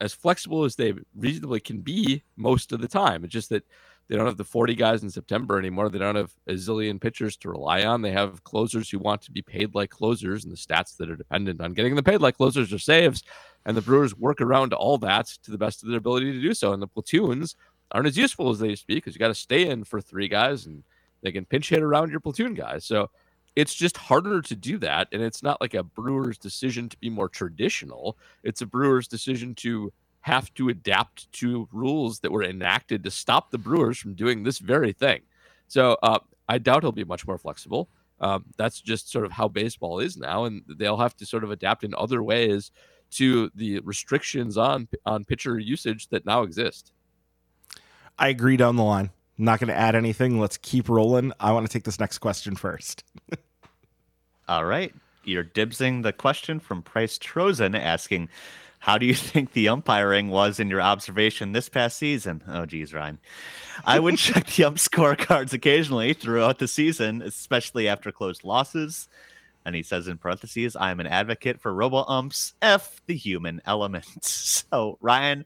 [0.00, 3.24] as flexible as they reasonably can be most of the time.
[3.24, 3.64] It's just that
[4.08, 5.88] they don't have the 40 guys in September anymore.
[5.88, 8.02] They don't have a zillion pitchers to rely on.
[8.02, 11.16] They have closers who want to be paid like closers, and the stats that are
[11.16, 13.22] dependent on getting them paid like closers are saves.
[13.64, 16.52] And the Brewers work around all that to the best of their ability to do
[16.52, 16.74] so.
[16.74, 17.56] And the platoons
[17.92, 20.02] aren't as useful as they used to be because you got to stay in for
[20.02, 20.84] three guys and
[21.22, 22.84] they can pinch hit around your platoon guys.
[22.84, 23.10] So
[23.56, 25.08] it's just harder to do that.
[25.12, 28.18] And it's not like a Brewers decision to be more traditional.
[28.42, 29.92] It's a Brewers decision to
[30.22, 34.58] have to adapt to rules that were enacted to stop the Brewers from doing this
[34.58, 35.20] very thing.
[35.68, 37.88] So uh, I doubt he'll be much more flexible.
[38.20, 41.50] Um, that's just sort of how baseball is now, and they'll have to sort of
[41.50, 42.70] adapt in other ways
[43.10, 46.92] to the restrictions on on pitcher usage that now exist.
[48.18, 49.10] I agree down the line.
[49.36, 50.40] Not going to add anything.
[50.40, 51.32] Let's keep rolling.
[51.40, 53.04] I want to take this next question first.
[54.48, 54.94] All right.
[55.24, 58.28] You're dibsing the question from Price Trozen asking,
[58.78, 62.42] How do you think the umpiring was in your observation this past season?
[62.46, 63.18] Oh, geez, Ryan.
[63.84, 69.08] I would check the ump scorecards occasionally throughout the season, especially after close losses.
[69.64, 73.62] And he says in parentheses, I am an advocate for robo umps, F the human
[73.64, 74.06] element.
[74.22, 75.44] So, Ryan,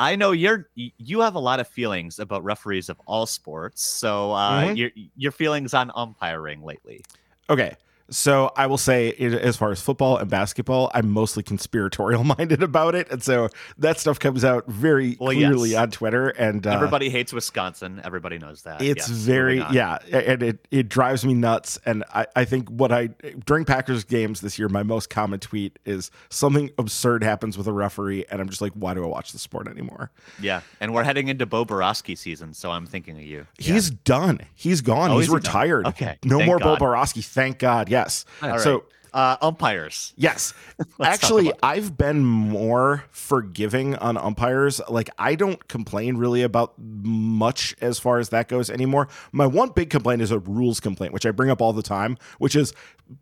[0.00, 3.82] I know you're you have a lot of feelings about referees of all sports.
[3.82, 4.76] So, uh, Mhm.
[4.76, 7.04] your your feelings on umpiring lately.
[7.50, 7.76] Okay.
[8.10, 12.94] So I will say, as far as football and basketball, I'm mostly conspiratorial minded about
[12.94, 13.48] it, and so
[13.78, 15.78] that stuff comes out very Well, clearly yes.
[15.80, 16.28] on Twitter.
[16.30, 18.00] And uh, Everybody hates Wisconsin.
[18.04, 18.82] Everybody knows that.
[18.82, 22.90] it's Yes, very yeah and it, it drives me nuts and I, I think what
[22.92, 23.08] i
[23.46, 27.72] during packers games this year my most common tweet is something absurd happens with a
[27.72, 31.04] referee and i'm just like why do i watch the sport anymore Yeah, and we're
[31.04, 33.46] heading into Bo Boroski season, so I'm thinking of you.
[33.58, 33.74] Yeah.
[33.74, 35.36] he's done he's gone Oh, he's he done?
[35.36, 36.78] retired Okay, no thank more God.
[36.78, 38.60] Bo Boroski thank god yes All right.
[38.60, 40.12] so uh, umpires.
[40.16, 40.54] Yes.
[41.02, 44.80] Actually, I've been more forgiving on umpires.
[44.88, 49.08] Like, I don't complain really about much as far as that goes anymore.
[49.32, 52.18] My one big complaint is a rules complaint, which I bring up all the time,
[52.38, 52.72] which is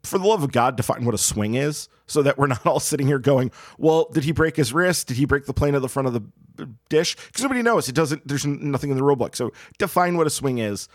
[0.02, 2.80] for the love of God, define what a swing is so that we're not all
[2.80, 5.08] sitting here going, well, did he break his wrist?
[5.08, 7.16] Did he break the plane of the front of the dish?
[7.16, 7.88] Because nobody knows.
[7.88, 9.36] It doesn't, there's nothing in the rule book.
[9.36, 10.88] So define what a swing is.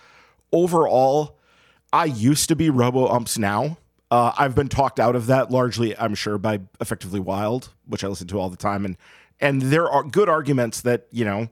[0.51, 1.39] Overall,
[1.93, 3.77] I used to be robo umps now.
[4.09, 8.07] Uh, I've been talked out of that largely, I'm sure, by effectively Wild, which I
[8.07, 8.97] listen to all the time, and
[9.39, 11.49] and there are good arguments that you know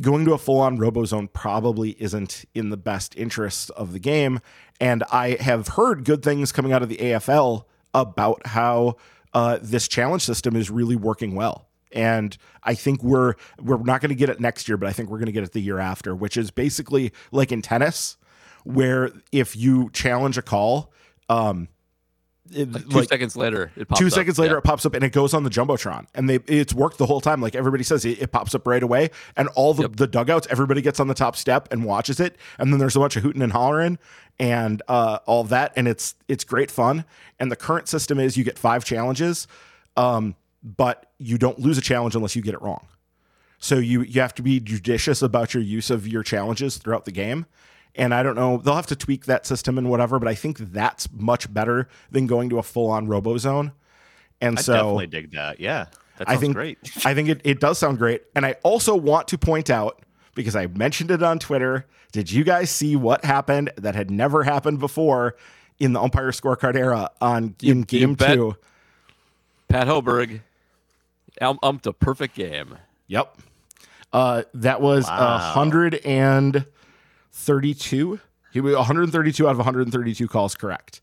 [0.00, 4.40] going to a full on RoboZone probably isn't in the best interests of the game.
[4.80, 8.96] And I have heard good things coming out of the AFL about how
[9.34, 11.68] uh, this challenge system is really working well.
[11.92, 15.10] And I think we're we're not going to get it next year, but I think
[15.10, 18.16] we're going to get it the year after, which is basically like in tennis,
[18.64, 20.92] where if you challenge a call,
[21.28, 21.68] um,
[22.52, 24.12] it- Like two seconds later, it pops two up.
[24.12, 24.58] seconds later Yeah.
[24.58, 27.20] it pops up and it goes on the jumbotron and they it's worked the whole
[27.20, 29.96] time like everybody says it, it pops up right away and all the, Yep.
[29.96, 32.98] the dugouts everybody gets on the top step and watches it and then there's a
[32.98, 33.98] bunch of hooting and hollering
[34.40, 37.04] and uh, all that and it's it's great fun
[37.38, 39.46] and the current system is you get five challenges
[39.96, 40.34] um,
[40.64, 42.84] but you don't lose a challenge unless you get it wrong
[43.60, 47.12] so you you have to be judicious about your use of your challenges throughout the
[47.12, 47.46] game.
[47.96, 50.58] And I don't know, they'll have to tweak that system and whatever, but I think
[50.58, 53.72] that's much better than going to a full on RoboZone.
[54.40, 55.60] And I so definitely dig that.
[55.60, 55.86] Yeah,
[56.18, 56.78] that I think great.
[57.04, 58.22] I think it, it does sound great.
[58.34, 60.00] And I also want to point out,
[60.34, 64.44] because I mentioned it on Twitter, did you guys see what happened that had never
[64.44, 65.36] happened before
[65.78, 68.34] in the umpire scorecard era on in you game bet.
[68.34, 68.56] two?
[69.68, 70.40] Pat Hoberg
[71.40, 72.76] um, umped a perfect game.
[73.08, 73.36] Yep.
[74.12, 75.38] Uh, that was a Wow.
[75.38, 76.66] hundred and
[77.32, 78.20] thirty-two.
[78.52, 81.00] He was 132 out of 132 calls correct.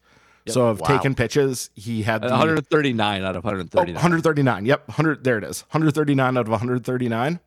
[0.48, 0.88] So of Wow.
[0.88, 3.96] taken pitches, he had the, uh, 139 out of oh, 139.
[3.96, 4.66] 139.
[4.66, 5.24] Yep, 100.
[5.24, 5.62] There it is.
[5.72, 7.40] 139 out of 139.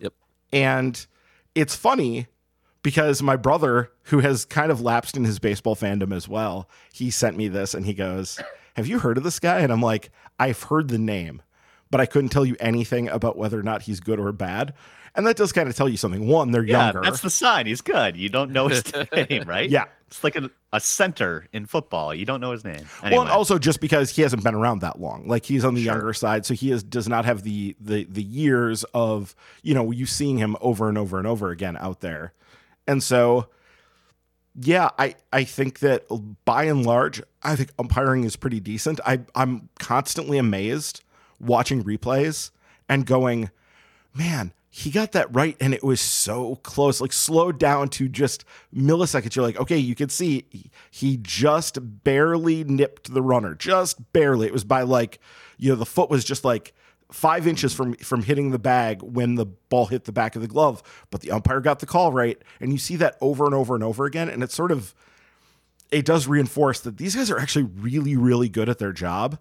[0.00, 0.12] Yep.
[0.52, 1.06] And
[1.54, 2.26] it's funny
[2.82, 7.10] because my brother, who has kind of lapsed in his baseball fandom as well, he
[7.10, 8.40] sent me this and he goes,
[8.76, 9.60] Have you heard of this guy?
[9.60, 11.42] And I'm like, I've heard the name,
[11.90, 14.72] but I couldn't tell you anything about whether or not he's good or bad.
[15.14, 16.26] And that does kind of tell you something.
[16.26, 17.02] One, they're Yeah, younger.
[17.02, 17.66] that's the sign.
[17.66, 18.16] He's good.
[18.16, 18.82] You don't know his
[19.12, 19.68] name, right?
[19.68, 19.84] Yeah.
[20.06, 22.14] It's like a, a center in football.
[22.14, 22.76] You don't know his name.
[23.02, 25.74] Well, Anyway, and also just because he hasn't been around that long, like he's on
[25.74, 25.92] the Sure.
[25.94, 29.90] younger side, so he is does not have the the the years of you know
[29.90, 32.32] you seeing him over and over and over again out there,
[32.86, 33.48] and so
[34.60, 36.04] yeah, I I think that
[36.44, 39.00] by and large, I think umpiring is pretty decent.
[39.06, 41.02] I I'm constantly amazed
[41.40, 42.50] watching replays
[42.86, 43.50] and going,
[44.14, 48.46] man, he got that right and it was so close, like slowed down to just
[48.74, 49.36] milliseconds.
[49.36, 50.46] You're like, okay, you can see
[50.90, 54.46] he- just barely nipped the runner, just barely.
[54.46, 55.20] It was by like,
[55.58, 56.72] you know, the foot was just like
[57.10, 60.48] five inches from from hitting the bag when the ball hit the back of the
[60.48, 62.40] glove, but the umpire got the call right.
[62.58, 64.30] And you see that over and over and over again.
[64.30, 64.94] And it's sort of
[65.90, 69.38] it does reinforce that these guys are actually really, really good at their job.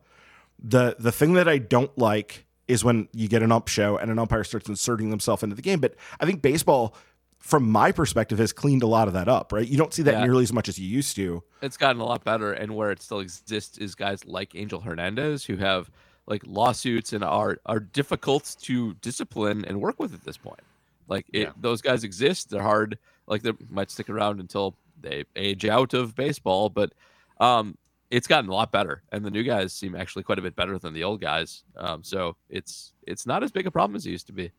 [0.62, 4.10] The the thing that I don't like is when you get an ump show and
[4.10, 5.80] an umpire starts inserting themselves into the game.
[5.80, 6.96] But I think baseball,
[7.40, 9.68] from my perspective, has cleaned a lot of that up, right?
[9.68, 10.24] You don't see that Yeah.
[10.24, 11.44] nearly as much as you used to.
[11.62, 15.46] it's gotten a lot better and where it still exists is guys like angel hernandez
[15.46, 15.92] who have
[16.28, 20.60] like lawsuits and are are difficult to discipline and work with at this point
[21.08, 21.52] like it, Yeah.
[21.60, 22.98] those guys exist they're hard
[23.28, 26.94] like they might stick around until they age out of baseball but
[27.40, 27.76] um
[28.12, 30.78] it's gotten a lot better and the new guys seem actually quite a bit better
[30.78, 34.12] than the old guys um so it's it's not as big a problem as it
[34.12, 34.52] used to be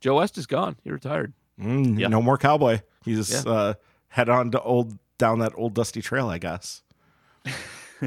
[0.00, 2.08] joe west is gone he retired Mm, Yeah.
[2.08, 2.80] No more cowboy.
[3.02, 3.50] He's Yeah.
[3.50, 3.74] uh,
[4.08, 6.82] head on to old down that old dusty trail, I guess.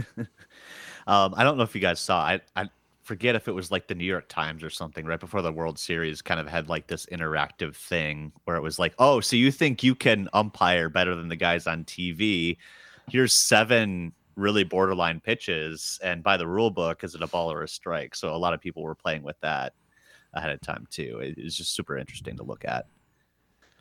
[1.07, 2.21] Um, I don't know if you guys saw.
[2.21, 2.69] I I
[3.01, 5.79] forget if it was like the New York Times or something right before the World
[5.79, 9.51] Series kind of had like this interactive thing where it was like, oh, so you
[9.51, 12.57] think you can umpire better than the guys on TV?
[13.09, 17.63] Here's seven really borderline pitches, and by the rule book, is it a ball or
[17.63, 18.15] a strike?
[18.15, 19.73] So a lot of people were playing with that
[20.33, 21.19] ahead of time too.
[21.21, 22.85] It is just super interesting to look at.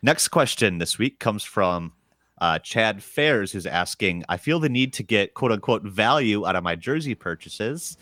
[0.03, 1.93] Next question this week comes from
[2.41, 6.57] uh, Chad Fairs, who's asking, I feel the need to get quote unquote value out
[6.57, 7.97] of my jersey purchases.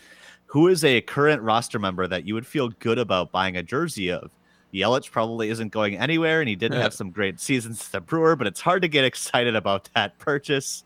[0.45, 4.11] Who is a current roster member that you would feel good about buying a jersey
[4.11, 4.31] of?
[4.73, 6.79] Yelich probably isn't going anywhere, and he did Yeah.
[6.83, 10.17] have some great seasons as a Brewer, but it's hard to get excited about that
[10.19, 10.83] purchase.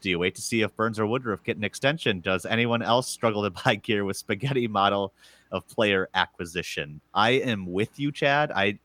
[0.00, 2.20] Do you wait to see if Burnes or Woodruff get an extension?
[2.20, 5.12] Does anyone else struggle to buy gear with spaghetti model
[5.50, 7.00] of player acquisition?
[7.14, 8.52] I am with you, Chad.
[8.52, 8.78] I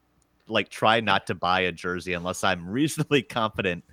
[0.48, 3.84] like try not to buy a jersey unless I'm reasonably confident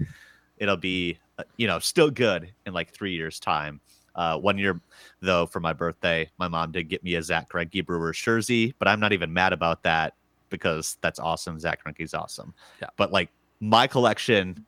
[0.61, 3.81] it'll be uh, you know still good in like three years time.
[4.15, 4.81] Uh, one year
[5.21, 8.87] though, for my birthday, my mom did get me a Zack Greinke Brewers jersey, but
[8.87, 10.15] I'm not even mad about that
[10.51, 11.59] because that's awesome.
[11.59, 12.53] Zack Greinke's awesome.
[12.81, 12.89] Yeah.
[12.97, 13.31] But like
[13.61, 14.67] my collection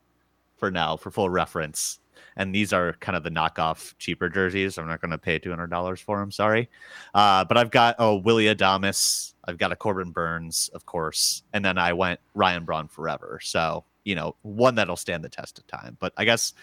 [0.56, 1.98] for now, for full reference,
[2.36, 4.78] and these are kind of the knockoff cheaper jerseys.
[4.78, 6.30] I'm not going to pay $200 for them.
[6.30, 6.68] Sorry.
[7.14, 9.34] Uh, but I've got oh Willy Adames.
[9.44, 13.40] I've got a Corbin Burnes, of course, and then I went Ryan Braun forever.
[13.42, 15.96] So you know, one that'll stand the test of time.
[16.00, 16.54] But I guess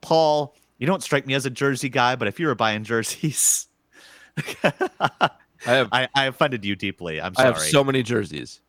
[0.00, 3.68] Paul, you don't strike me as a jersey guy, but if you were buying jerseys,
[4.64, 7.20] i have I, I offended you deeply.
[7.20, 8.60] I'm i have so many jerseys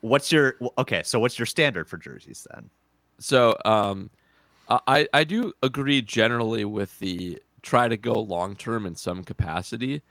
[0.00, 1.02] what's your okay?
[1.04, 2.70] So what's your standard for jerseys then?
[3.18, 4.10] So um,
[4.68, 10.02] I I do agree generally with the try to go long term in some capacity,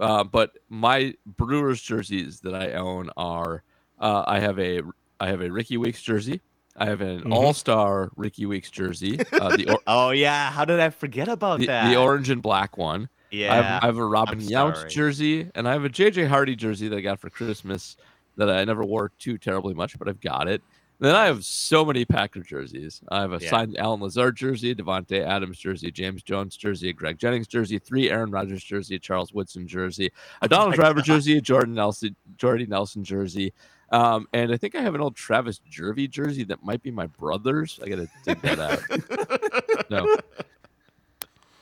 [0.00, 3.62] uh, but my Brewers jerseys that I own are
[3.98, 4.82] uh, I have a
[5.20, 6.40] I have a Rickie Weeks jersey,
[6.76, 7.32] I have an Mhm.
[7.32, 11.66] all-star Rickie Weeks jersey, uh, the, or- Oh yeah, how did I forget about the
[11.66, 11.88] that?
[11.90, 13.08] the orange and black one.
[13.32, 16.54] I, yeah, have, I have a Robin Yount jersey, and I have a JJ Hardy
[16.54, 17.96] jersey that I got for Christmas
[18.36, 20.60] that I never wore too terribly much, but I've got it.
[21.02, 23.02] Then I have so many Packer jerseys.
[23.10, 23.50] I have a Yeah.
[23.50, 28.08] signed Allen Lazard jersey, a Davante Adams jersey, James Jones jersey, Greg Jennings jersey, three
[28.08, 30.12] Aaron Rodgers jersey, Charles Woodson jersey,
[30.42, 31.04] a Donald Oh Driver God.
[31.04, 33.52] jersey, a Jordan Nelson, Jordy Nelson jersey,
[33.90, 37.06] um, and I think I have an old Travis Jervey jersey that might be my
[37.08, 37.78] brother's.
[37.84, 39.90] I gotta dig that out.
[39.90, 40.16] no.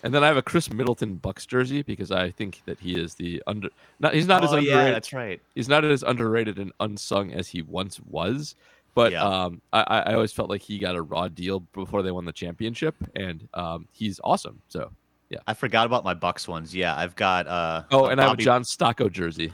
[0.02, 3.16] And then I have a Khris Middleton Bucks jersey because I think that he is
[3.16, 3.68] the under.
[3.98, 4.86] Not he's not as oh underrated.
[4.86, 5.42] yeah, that's right.
[5.54, 8.54] He's not as underrated and unsung as he once was.
[8.94, 9.22] But Yeah.
[9.22, 12.32] um, I, I always felt like he got a raw deal before they won the
[12.32, 14.60] championship, and um, he's awesome.
[14.68, 14.90] So
[15.28, 16.74] yeah, I forgot about my Bucks ones.
[16.74, 19.52] Yeah, I've got uh oh, and I have a John Stocco jersey.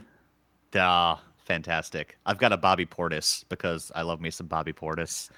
[0.75, 2.17] Ah, fantastic.
[2.25, 5.29] I've got a Bobby Portis because I love me some Bobby Portis.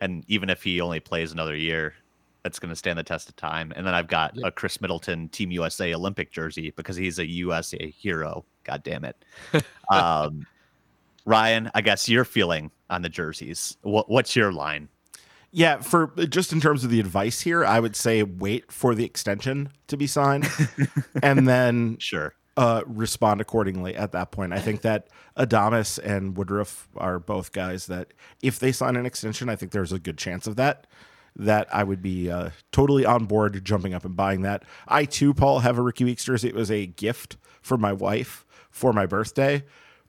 [0.00, 1.94] And even if he only plays another year,
[2.42, 3.72] that's going to stand the test of time.
[3.76, 4.48] And then I've got Yeah.
[4.48, 8.44] a Khris Middleton Team USA Olympic jersey because he's a USA hero.
[8.64, 9.16] God damn it.
[9.90, 10.44] um,
[11.24, 13.76] Ryan, I guess your feeling on the jerseys.
[13.82, 14.88] What, what's your line?
[15.54, 19.04] Yeah, for just in terms of the advice here, I would say wait for the
[19.04, 20.48] extension to be signed
[21.22, 22.34] and then Sure.
[22.56, 24.54] uh, respond accordingly at that point.
[24.54, 29.50] I think that Adames and Woodruff are both guys that if they sign an extension,
[29.50, 30.86] I think there's a good chance of that.
[31.36, 34.64] That I would be uh, totally on board jumping up and buying that.
[34.88, 36.48] I too, Paul, have a Rickie Weeks jersey.
[36.48, 39.64] It was a gift for my wife for my birthday.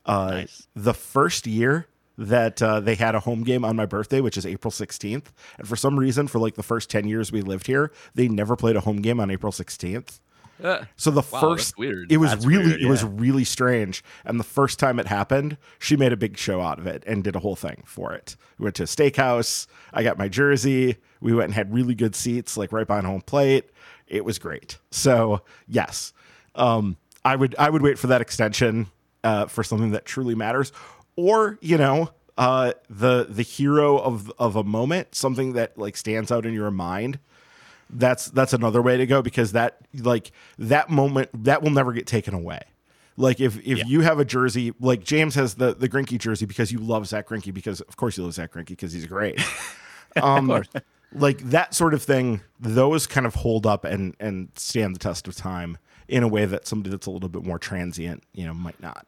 [0.05, 0.67] Uh, Nice.
[0.75, 4.45] The first year that uh, they had a home game on my birthday, which is
[4.45, 5.25] April 16th.
[5.57, 8.55] And for some reason, for like the first 10 years we lived here, they never
[8.55, 10.19] played a home game on April 16th.
[10.63, 12.11] Uh, So the Wow, first weird.
[12.11, 14.03] it was That's really weird, it was really strange.
[14.23, 17.23] And the first time it happened, she made a big show out of it and
[17.23, 18.35] did a whole thing for it.
[18.59, 19.65] We went to a steakhouse.
[19.91, 20.97] I got my jersey.
[21.19, 23.71] We went and had really good seats, like right behind home plate.
[24.07, 24.77] It was great.
[24.91, 26.13] So yes,
[26.53, 28.87] um, I would I would wait for that extension
[29.23, 30.71] uh, for something that truly matters,
[31.15, 32.09] or you know.
[32.35, 36.71] Uh, the the hero of of a moment, something that like stands out in your
[36.71, 37.19] mind,
[37.91, 42.07] that's that's another way to go because that like that moment that will never get
[42.07, 42.59] taken away.
[43.17, 43.83] Like if if Yeah.
[43.85, 47.27] you have a jersey like James has the the Greinke jersey because you love Zack
[47.29, 49.39] Greinke because of course you love Zack Greinke because he's great.
[50.21, 50.63] Um,
[51.11, 55.27] like that sort of thing, those kind of hold up and and stand the test
[55.27, 55.77] of time
[56.07, 59.05] in a way that somebody that's a little bit more transient, you know, might not.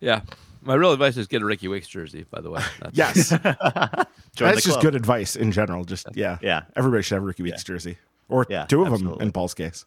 [0.00, 0.20] Yeah.
[0.62, 2.26] My real advice is get a Rickie Weeks jersey.
[2.30, 2.60] By the way.
[2.80, 3.28] That's- Yes,
[4.36, 4.82] that's just club.
[4.82, 5.84] good advice in general.
[5.84, 6.62] Just yeah, Yeah.
[6.76, 7.96] Everybody should have a Rickie Weeks jersey
[8.28, 9.84] or Yeah, two of them in Paul's case.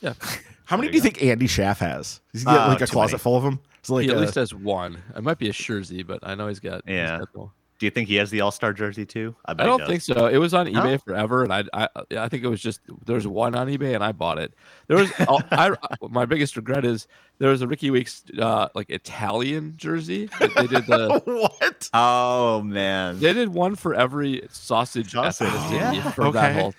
[0.00, 0.14] Yeah.
[0.66, 2.20] How many There do you you think Andy Schaff has?
[2.32, 3.18] Does he get Oh, like a closet many.
[3.20, 3.60] full of them?
[3.80, 4.96] It's like he at uh, least has one.
[5.14, 6.82] It might be a jersey, but I know he's got.
[6.86, 7.18] Yeah.
[7.18, 7.50] got the one.
[7.84, 9.36] Do you think he has the All Star jersey too?
[9.44, 10.24] I bet he don't think so.
[10.26, 10.80] It was on No?
[10.80, 13.94] eBay forever, and I, I, I think it was just there was one on eBay,
[13.94, 14.54] and I bought it.
[14.86, 15.76] There was, oh, I,
[16.08, 17.06] my biggest regret is
[17.40, 20.30] there was a Rickie Weeks uh, like Italian jersey.
[20.40, 21.20] They did the,
[21.60, 21.90] what?
[21.92, 23.20] Oh man.
[23.20, 26.10] they did one for every sausage, Sausage, ethnicity yeah.
[26.12, 26.60] from that Okay.
[26.62, 26.74] whole.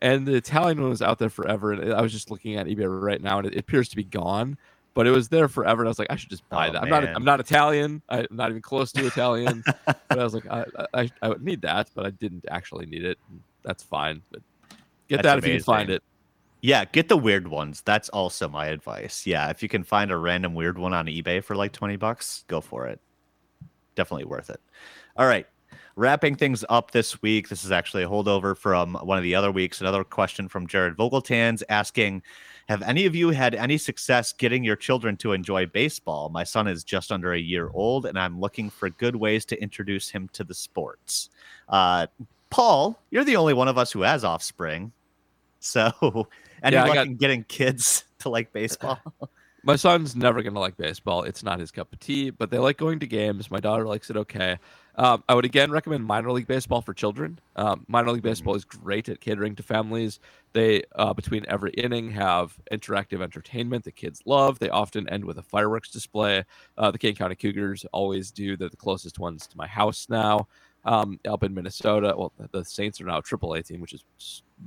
[0.00, 2.86] And the Italian one was out there forever, and I was just looking at eBay
[2.86, 4.56] right now, and it appears to be gone.
[4.94, 6.82] But it was there forever, and I was like, I should just buy Oh, that.
[6.84, 7.04] I'm not.
[7.04, 8.00] I'm not Italian.
[8.08, 9.64] I'm not even close to Italian.
[9.86, 10.64] but I was like, I,
[10.94, 13.18] I, I would need that, but I didn't actually need it.
[13.64, 14.22] That's fine.
[14.30, 14.42] But
[15.08, 16.02] get That's that if you can find it.
[16.60, 17.82] Yeah, get the weird ones.
[17.84, 19.26] That's also my advice.
[19.26, 22.44] Yeah, if you can find a random weird one on eBay for like 20 bucks,
[22.48, 23.00] go for it.
[23.96, 24.60] Definitely worth it.
[25.16, 25.46] All right.
[25.96, 27.50] Wrapping things up this week.
[27.50, 29.82] This is actually a holdover from one of the other weeks.
[29.82, 32.22] Another question from Jared Vogeltans asking
[32.68, 36.30] Have any of you had any success getting your children to enjoy baseball?
[36.30, 39.60] My son is just under a year old, and I'm looking for good ways to
[39.62, 41.28] introduce him to the sports.
[41.68, 42.06] Uh,
[42.50, 44.92] Paul, you're the only one of us who has offspring.
[45.60, 46.28] So,
[46.62, 48.98] any Yeah, luck got- in getting kids to like baseball?
[49.66, 51.22] My son's never going to like baseball.
[51.22, 53.50] It's not his cup of tea, but they like going to games.
[53.50, 54.58] My daughter likes it okay.
[54.96, 57.38] Um, I would again recommend minor league baseball for children.
[57.56, 60.20] Um, minor league baseball is great at catering to families.
[60.52, 64.60] They, uh, between every inning, have interactive entertainment that kids love.
[64.60, 66.44] They often end with a fireworks display.
[66.78, 68.56] Uh, the Kane County Cougars always do.
[68.56, 70.46] They're the closest ones to my house now.
[70.84, 74.04] Um, up in Minnesota, well, the Saints are now a AAA team, which is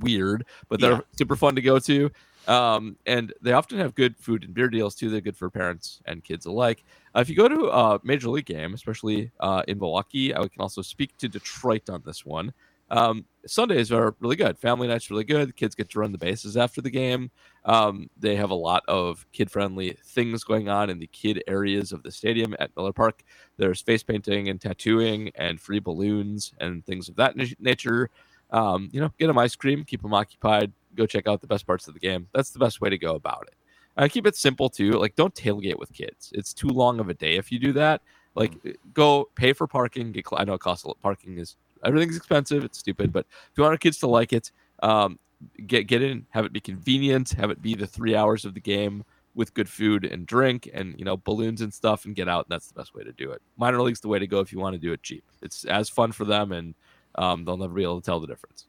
[0.00, 1.00] weird, but they're Yeah.
[1.16, 2.10] super fun to go to.
[2.48, 5.10] Um, and they often have good food and beer deals too.
[5.10, 6.82] They're good for parents and kids alike.
[7.14, 10.60] Uh, if you go to a major league game, especially uh, in Milwaukee, I can
[10.60, 12.54] also speak to Detroit on this one.
[12.90, 14.58] Um, Sundays are really good.
[14.58, 15.56] Family nights really good.
[15.56, 17.30] Kids get to run the bases after the game.
[17.66, 21.92] Um, they have a lot of kid friendly things going on in the kid areas
[21.92, 23.24] of the stadium at Miller Park.
[23.58, 28.08] There's face painting and tattooing and free balloons and things of that nature.
[28.50, 31.66] Um, you know, get them ice cream, keep them occupied, go check out the best
[31.66, 32.28] parts of the game.
[32.34, 33.54] That's the best way to go about it.
[33.96, 34.92] I keep it simple too.
[34.92, 36.30] Like, don't tailgate with kids.
[36.34, 38.02] It's too long of a day if you do that.
[38.34, 38.74] Like, mm.
[38.92, 40.12] go pay for parking.
[40.12, 41.00] Get, I know it costs a lot.
[41.00, 42.64] Parking is everything's expensive.
[42.64, 44.52] It's stupid, but if you want our kids to like it,
[44.82, 45.18] um,
[45.66, 48.60] get get in, have it be convenient, have it be the three hours of the
[48.60, 49.04] game
[49.34, 52.46] with good food and drink, and you know balloons and stuff, and get out.
[52.46, 53.42] And that's the best way to do it.
[53.56, 55.24] Minor league's the way to go if you want to do it cheap.
[55.42, 56.74] It's as fun for them, and
[57.16, 58.66] um, they'll never be able to tell the difference.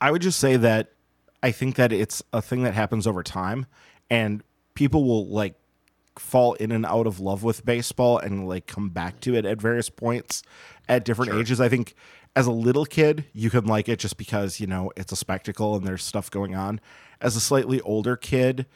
[0.00, 0.92] I would just say that
[1.42, 3.66] I think that it's a thing that happens over time,
[4.08, 4.42] and
[4.74, 5.54] people will like
[6.18, 9.60] fall in and out of love with baseball and like come back to it at
[9.60, 10.42] various points
[10.88, 11.40] at different sure.
[11.40, 11.60] ages.
[11.60, 11.94] I think
[12.36, 15.74] as a little kid, you can like it just because, you know, it's a spectacle
[15.74, 16.80] and there's stuff going on.
[17.20, 18.66] As a slightly older kid,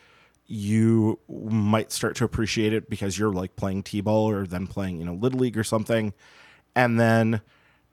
[0.46, 5.04] you might start to appreciate it because you're like playing T-ball or then playing, you
[5.04, 6.12] know, little league or something.
[6.74, 7.40] And then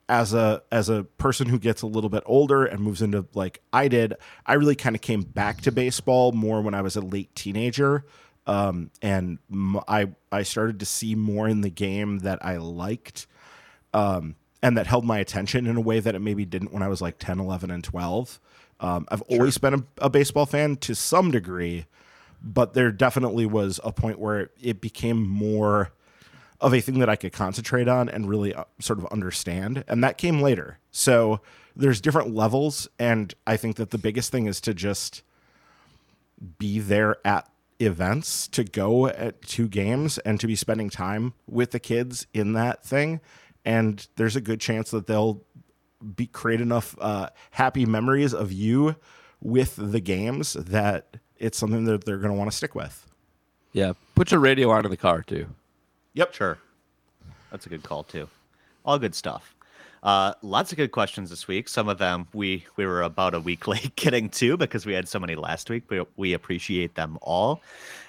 [0.09, 3.61] as a as a person who gets a little bit older and moves into like
[3.71, 4.13] I did,
[4.45, 8.05] I really kind of came back to baseball more when I was a late teenager.
[8.45, 13.27] Um, and m- I I started to see more in the game that I liked.
[13.93, 16.87] Um, and that held my attention in a way that it maybe didn't when I
[16.87, 18.39] was like 10, 11, and 12.
[18.79, 19.39] Um, I've sure.
[19.39, 21.85] always been a, a, baseball fan to some degree,
[22.41, 25.91] but there definitely was a point where it, it became more
[26.63, 29.83] of a thing that I could concentrate on and really uh, sort of understand.
[29.87, 30.79] And that came later.
[30.89, 31.41] So
[31.75, 32.87] there's different levels.
[32.97, 35.21] And I think that the biggest thing is to just
[36.57, 37.47] be there at
[37.79, 42.53] events, to go at two games, and to be spending time with the kids in
[42.53, 43.21] that thing
[43.65, 45.41] and there's a good chance that they'll
[46.15, 48.95] be create enough uh, happy memories of you
[49.41, 53.07] with the games that it's something that they're going to want to stick with.
[53.71, 55.47] Yeah, put your radio on in the car too.
[56.13, 56.57] Yep, sure.
[57.51, 58.27] That's a good call too.
[58.85, 59.55] All good stuff.
[60.03, 61.69] Uh, lots of good questions this week.
[61.69, 65.07] Some of them we we were about a week late getting to because we had
[65.07, 65.83] so many last week.
[65.87, 67.61] But we appreciate them all.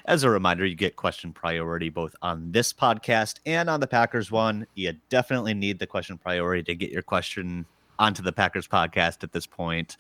[0.07, 4.31] As a reminder, you get question priority both on this podcast and on the Packers
[4.31, 4.67] one.
[4.75, 7.65] You definitely need the question priority to get your question
[7.99, 9.97] onto the Packers podcast at this point.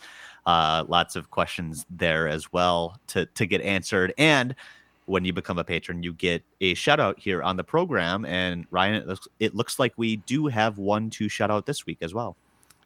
[0.46, 4.56] Uh, lots of questions there as well to to get answered and
[5.06, 8.24] when you become a patron, you get a shout out here on the program.
[8.24, 11.86] And Ryan, it looks, it looks like we do have one to shout out this
[11.86, 12.36] week as well.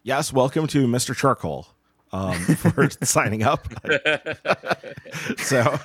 [0.03, 1.15] Yes, welcome to Mr.
[1.15, 1.69] Charcoal
[2.13, 3.69] um, for signing up.
[5.39, 5.79] so,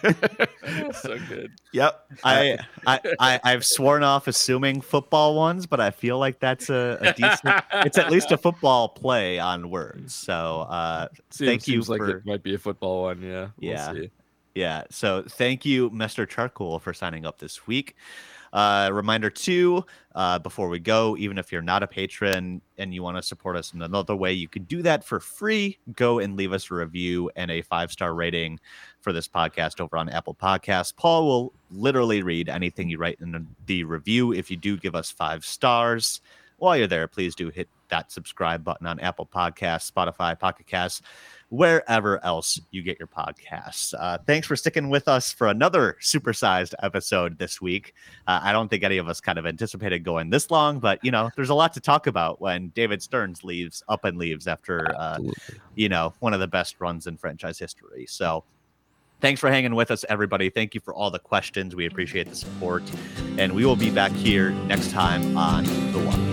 [0.94, 1.52] so good.
[1.74, 2.08] Yep.
[2.24, 6.98] I, I, I, I've sworn off assuming football ones, but I feel like that's a,
[7.02, 7.64] a decent.
[7.86, 10.14] it's at least a football play on words.
[10.14, 11.84] So, uh, seems, thank you.
[11.84, 13.22] Seems for, like it might be a football one.
[13.22, 13.50] Yeah.
[13.58, 13.94] We'll yeah.
[13.94, 14.12] See.
[14.56, 14.84] Yeah.
[14.90, 16.28] So thank you, Mr.
[16.28, 17.96] Charcoal, for signing up this week.
[18.54, 23.02] Uh, reminder two, uh, before we go, even if you're not a patron and you
[23.02, 25.80] want to support us in another way, you can do that for free.
[25.96, 28.60] Go and leave us a review and a five star rating
[29.02, 30.96] for this podcast over on Apple Podcasts.
[30.96, 35.10] Paul will literally read anything you write in the review if you do give us
[35.10, 36.22] five stars.
[36.58, 41.04] While you're there, please do hit that subscribe button on Apple Podcasts, Spotify, Pocket Casts
[41.54, 43.94] wherever else you get your podcasts.
[44.00, 47.94] Uh, thanks for sticking with us for another supersized episode this week.
[48.26, 51.12] Uh, I don't think any of us kind of anticipated going this long, but you
[51.12, 54.92] know, there's a lot to talk about when David Stearns leaves up and leaves after
[54.98, 55.20] uh,
[55.76, 58.08] you know one of the best runs in franchise history.
[58.08, 58.44] So.
[59.22, 60.50] Thanks for hanging with us, everybody.
[60.50, 61.74] Thank you for all the questions.
[61.74, 62.84] We appreciate the support.
[63.38, 66.33] And we will be back here next time on The Walkies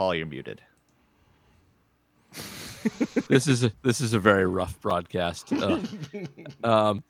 [0.00, 0.62] Paul, you're muted.
[3.28, 5.52] this is a, this is a very rough broadcast.
[5.52, 5.78] Uh,
[6.64, 7.04] um,